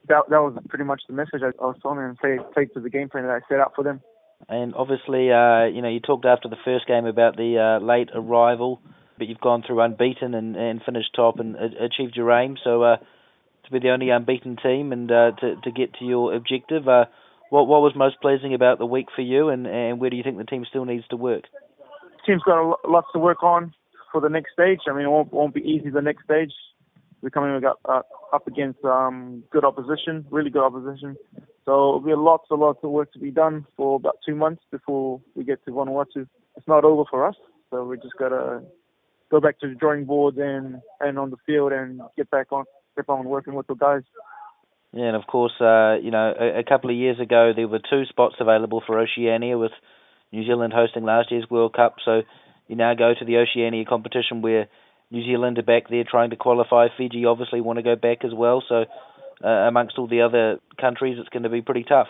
That 0.08 0.24
that 0.30 0.38
was 0.38 0.56
pretty 0.68 0.84
much 0.84 1.02
the 1.08 1.14
message 1.14 1.42
I, 1.42 1.48
I 1.62 1.66
was 1.66 1.76
telling 1.82 1.98
them 1.98 2.10
and 2.10 2.18
play 2.18 2.38
play 2.52 2.66
to 2.66 2.80
the 2.80 2.90
game 2.90 3.08
plan 3.08 3.24
that 3.24 3.32
I 3.32 3.40
set 3.48 3.60
out 3.60 3.72
for 3.74 3.84
them. 3.84 4.00
And 4.48 4.74
obviously, 4.74 5.30
uh, 5.30 5.66
you 5.66 5.82
know, 5.82 5.88
you 5.88 6.00
talked 6.00 6.24
after 6.24 6.48
the 6.48 6.56
first 6.64 6.86
game 6.86 7.06
about 7.06 7.36
the 7.36 7.58
uh, 7.58 7.84
late 7.84 8.08
arrival, 8.12 8.80
but 9.16 9.28
you've 9.28 9.40
gone 9.40 9.62
through 9.64 9.80
unbeaten 9.80 10.34
and, 10.34 10.56
and 10.56 10.82
finished 10.82 11.10
top 11.14 11.38
and 11.38 11.54
achieved 11.56 12.16
your 12.16 12.32
aim. 12.32 12.56
So 12.62 12.82
uh, 12.82 12.96
to 12.96 13.70
be 13.70 13.78
the 13.78 13.90
only 13.90 14.10
unbeaten 14.10 14.56
team 14.56 14.92
and 14.92 15.10
uh, 15.10 15.32
to 15.40 15.56
to 15.62 15.70
get 15.70 15.94
to 15.94 16.04
your 16.04 16.34
objective, 16.34 16.88
uh, 16.88 17.06
what 17.50 17.66
what 17.66 17.82
was 17.82 17.92
most 17.94 18.20
pleasing 18.20 18.54
about 18.54 18.78
the 18.78 18.86
week 18.86 19.06
for 19.14 19.22
you, 19.22 19.48
and 19.48 19.66
and 19.66 20.00
where 20.00 20.10
do 20.10 20.16
you 20.16 20.22
think 20.22 20.38
the 20.38 20.44
team 20.44 20.64
still 20.68 20.84
needs 20.84 21.06
to 21.08 21.16
work? 21.16 21.44
Team's 22.26 22.42
got 22.42 22.60
a 22.60 22.74
lots 22.88 23.08
to 23.12 23.18
work 23.18 23.42
on 23.42 23.72
for 24.10 24.20
the 24.20 24.28
next 24.28 24.52
stage. 24.52 24.80
I 24.88 24.92
mean, 24.92 25.06
it 25.06 25.10
won't, 25.10 25.32
won't 25.32 25.54
be 25.54 25.60
easy 25.60 25.90
the 25.90 26.02
next 26.02 26.24
stage. 26.24 26.52
We're 27.22 27.30
coming 27.30 27.64
up, 27.64 27.78
uh, 27.84 28.02
up 28.32 28.46
against 28.48 28.84
um, 28.84 29.44
good 29.50 29.64
opposition, 29.64 30.26
really 30.30 30.50
good 30.50 30.64
opposition. 30.64 31.16
So 31.64 32.00
there'll 32.00 32.00
be 32.00 32.14
lots 32.14 32.46
and 32.50 32.60
lots 32.60 32.80
of 32.82 32.90
work 32.90 33.12
to 33.12 33.20
be 33.20 33.30
done 33.30 33.64
for 33.76 33.96
about 33.96 34.18
two 34.26 34.34
months 34.34 34.62
before 34.70 35.20
we 35.34 35.44
get 35.44 35.64
to 35.64 35.70
Vanuatu. 35.70 36.26
It's 36.56 36.66
not 36.66 36.84
over 36.84 37.04
for 37.08 37.26
us, 37.26 37.36
so 37.70 37.84
we 37.84 37.96
just 37.96 38.16
gotta 38.18 38.62
go 39.30 39.40
back 39.40 39.60
to 39.60 39.68
the 39.68 39.74
drawing 39.74 40.04
board 40.04 40.36
and 40.36 40.82
and 41.00 41.18
on 41.18 41.30
the 41.30 41.36
field 41.46 41.72
and 41.72 42.00
get 42.16 42.28
back 42.30 42.52
on 42.52 42.64
get 42.96 43.08
on 43.08 43.24
working 43.24 43.54
with 43.54 43.68
the 43.68 43.74
guys. 43.74 44.02
Yeah, 44.92 45.06
and 45.06 45.16
of 45.16 45.26
course, 45.26 45.54
uh, 45.60 45.96
you 46.02 46.10
know, 46.10 46.34
a, 46.38 46.58
a 46.58 46.64
couple 46.64 46.90
of 46.90 46.96
years 46.96 47.18
ago 47.20 47.52
there 47.54 47.68
were 47.68 47.78
two 47.78 48.04
spots 48.06 48.34
available 48.40 48.82
for 48.84 48.98
Oceania 48.98 49.56
with 49.56 49.72
New 50.32 50.44
Zealand 50.44 50.72
hosting 50.72 51.04
last 51.04 51.30
year's 51.30 51.48
World 51.50 51.74
Cup. 51.74 51.96
So 52.04 52.22
you 52.68 52.76
now 52.76 52.94
go 52.94 53.12
to 53.18 53.24
the 53.24 53.36
Oceania 53.36 53.84
competition 53.84 54.42
where 54.42 54.68
New 55.10 55.22
Zealand 55.24 55.58
are 55.58 55.62
back 55.62 55.88
there 55.90 56.04
trying 56.08 56.30
to 56.30 56.36
qualify. 56.36 56.88
Fiji 56.96 57.26
obviously 57.26 57.60
want 57.60 57.76
to 57.76 57.82
go 57.82 57.96
back 57.96 58.24
as 58.24 58.32
well. 58.34 58.62
So 58.66 58.86
uh, 59.44 59.48
amongst 59.48 59.98
all 59.98 60.08
the 60.08 60.22
other 60.22 60.58
countries, 60.80 61.18
it's 61.18 61.28
going 61.28 61.42
to 61.42 61.50
be 61.50 61.60
pretty 61.60 61.84
tough. 61.84 62.08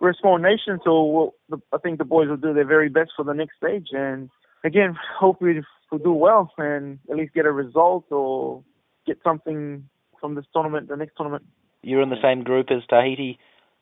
We're 0.00 0.10
a 0.10 0.14
small 0.20 0.36
nation, 0.36 0.80
so 0.84 1.32
we'll, 1.48 1.60
I 1.72 1.78
think 1.78 1.98
the 1.98 2.04
boys 2.04 2.28
will 2.28 2.36
do 2.36 2.52
their 2.52 2.66
very 2.66 2.88
best 2.88 3.12
for 3.16 3.24
the 3.24 3.32
next 3.32 3.56
stage. 3.56 3.88
And 3.92 4.30
again, 4.64 4.98
hopefully 5.18 5.60
we'll 5.90 6.00
do 6.00 6.12
well 6.12 6.52
and 6.58 6.98
at 7.10 7.16
least 7.16 7.34
get 7.34 7.46
a 7.46 7.52
result 7.52 8.04
or 8.10 8.62
get 9.06 9.18
something 9.24 9.88
from 10.20 10.34
this 10.34 10.44
tournament, 10.52 10.88
the 10.88 10.96
next 10.96 11.14
tournament. 11.16 11.44
You're 11.82 12.02
in 12.02 12.10
the 12.10 12.22
same 12.22 12.42
group 12.42 12.66
as 12.70 12.82
Tahiti, 12.88 13.38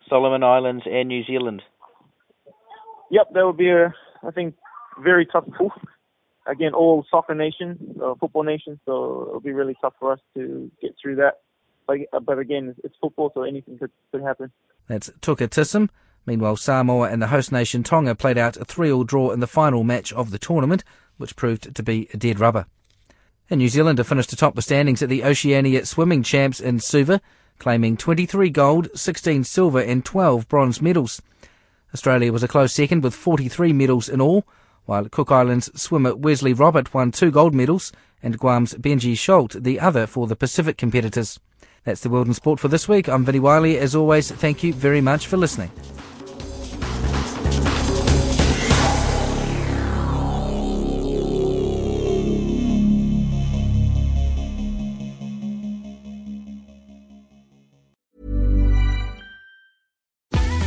Solomon 0.08 0.42
Islands, 0.42 0.84
and 0.86 1.08
New 1.08 1.24
Zealand. 1.24 1.62
Yep, 3.10 3.28
that 3.34 3.44
would 3.46 3.56
be 3.56 3.70
a, 3.70 3.92
I 4.26 4.30
think, 4.30 4.54
very 5.02 5.26
tough 5.26 5.44
pool. 5.56 5.72
Again, 6.46 6.74
all 6.74 7.04
soccer 7.10 7.34
nations, 7.34 7.78
uh, 8.02 8.14
football 8.18 8.44
nations, 8.44 8.78
so 8.86 9.26
it'll 9.28 9.40
be 9.40 9.52
really 9.52 9.76
tough 9.80 9.94
for 10.00 10.12
us 10.12 10.20
to 10.34 10.70
get 10.80 10.94
through 11.00 11.16
that. 11.16 11.40
But, 11.86 11.98
but 12.24 12.38
again, 12.38 12.74
it's 12.82 12.94
football, 13.00 13.30
so 13.34 13.42
anything 13.42 13.78
could, 13.78 13.90
could 14.10 14.22
happen. 14.22 14.50
That's 14.86 15.10
Tuka. 15.20 15.88
Meanwhile, 16.26 16.56
Samoa 16.56 17.10
and 17.10 17.20
the 17.20 17.28
host 17.28 17.50
nation 17.50 17.82
Tonga 17.82 18.14
played 18.14 18.38
out 18.38 18.56
a 18.56 18.64
3-all 18.64 19.04
draw 19.04 19.30
in 19.30 19.40
the 19.40 19.46
final 19.46 19.84
match 19.84 20.12
of 20.12 20.30
the 20.30 20.38
tournament, 20.38 20.84
which 21.16 21.36
proved 21.36 21.74
to 21.74 21.82
be 21.82 22.08
a 22.12 22.16
dead 22.16 22.38
rubber. 22.38 22.66
And 23.48 23.58
New 23.58 23.68
Zealand 23.68 23.98
have 23.98 24.06
finished 24.06 24.32
atop 24.32 24.54
the 24.54 24.62
standings 24.62 25.02
at 25.02 25.08
the 25.08 25.24
Oceania 25.24 25.84
Swimming 25.84 26.22
Champs 26.22 26.60
in 26.60 26.78
Suva, 26.78 27.20
claiming 27.58 27.96
23 27.96 28.50
gold, 28.50 28.88
16 28.94 29.44
silver 29.44 29.80
and 29.80 30.04
12 30.04 30.48
bronze 30.48 30.80
medals. 30.80 31.20
Australia 31.92 32.32
was 32.32 32.42
a 32.42 32.48
close 32.48 32.72
second 32.72 33.02
with 33.02 33.14
43 33.14 33.72
medals 33.72 34.08
in 34.08 34.20
all, 34.20 34.44
while 34.86 35.08
Cook 35.08 35.30
Islands 35.30 35.70
swimmer 35.80 36.14
Wesley 36.14 36.52
Robert 36.52 36.92
won 36.94 37.10
two 37.10 37.30
gold 37.30 37.54
medals 37.54 37.92
and 38.22 38.38
Guam's 38.38 38.74
Benji 38.74 39.16
Schulte 39.16 39.62
the 39.62 39.80
other 39.80 40.06
for 40.06 40.26
the 40.26 40.36
Pacific 40.36 40.76
competitors. 40.76 41.40
That's 41.84 42.02
the 42.02 42.10
World 42.10 42.26
in 42.26 42.34
Sport 42.34 42.60
for 42.60 42.68
this 42.68 42.88
week. 42.88 43.08
I'm 43.08 43.24
Vinnie 43.24 43.40
Wiley. 43.40 43.78
As 43.78 43.94
always, 43.94 44.30
thank 44.30 44.62
you 44.62 44.72
very 44.72 45.00
much 45.00 45.26
for 45.26 45.36
listening. 45.36 45.70